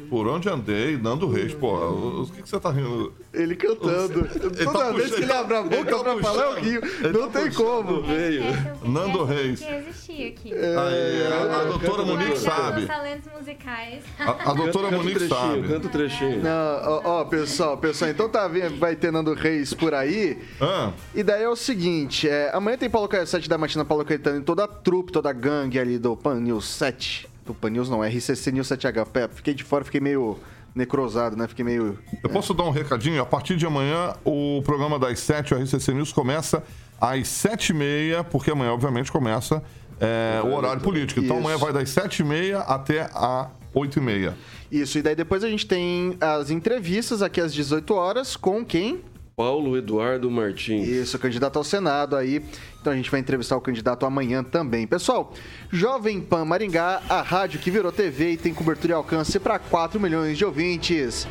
[0.10, 0.96] Por onde andei?
[0.98, 1.76] Nando Reis, pô.
[1.76, 3.14] O o que, que você tá rindo?
[3.34, 4.20] Ele cantando.
[4.34, 6.64] Ele Toda tá vez que ele puxando- abre a boca tá pra falar, eu puxando.
[6.64, 6.82] rio.
[7.04, 8.02] Ele Não tá tem como.
[8.04, 8.44] Veio.
[8.86, 9.60] Nando Reis.
[9.60, 10.54] Que existia aqui.
[10.54, 12.82] Aí, a, a doutora Monique sabe.
[12.82, 14.04] os talentos musicais.
[14.20, 15.68] A, a doutora o Monique trechinho, sabe.
[15.68, 16.44] Canta o trechinho.
[16.44, 20.40] Não, ó, ó, pessoal, pessoal, então tá vendo, vai ter Nando Reis por aí.
[20.62, 24.06] Ah, E daí é o seguinte, é, amanhã tem Paulo Caetano, 7 da matina, Paulo
[24.06, 27.28] Caetano e toda a trupe, toda a gangue ali do Pan News 7.
[27.48, 29.06] Do Pan News não, RCC News 7H.
[29.08, 30.38] Pé, Fiquei de fora, fiquei meio
[30.76, 31.48] necrosado, né?
[31.48, 31.98] Fiquei meio...
[32.24, 33.22] eu posso dar um recadinho?
[33.22, 36.62] A partir de amanhã, o programa das 7, o RCC News, começa
[37.02, 39.64] às 7h30, porque amanhã, obviamente, começa
[40.00, 41.20] é, o horário político.
[41.20, 41.48] Então Isso.
[41.48, 44.34] amanhã vai das 7h30 até a 8h30.
[44.72, 49.02] Isso, e daí depois a gente tem as entrevistas aqui às 18 horas com quem?
[49.38, 50.88] Paulo Eduardo Martins.
[50.88, 52.42] Isso, candidato ao Senado aí.
[52.82, 54.88] Então a gente vai entrevistar o candidato amanhã também.
[54.88, 55.32] Pessoal,
[55.72, 60.00] Jovem Pan Maringá, a rádio que virou TV e tem cobertura e alcance para 4
[60.00, 61.28] milhões de ouvintes.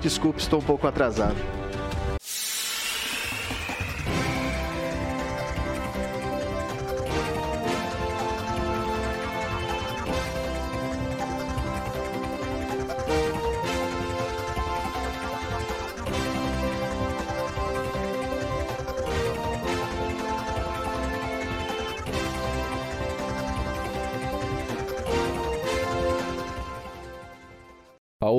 [0.00, 1.36] Desculpe, estou um pouco atrasado.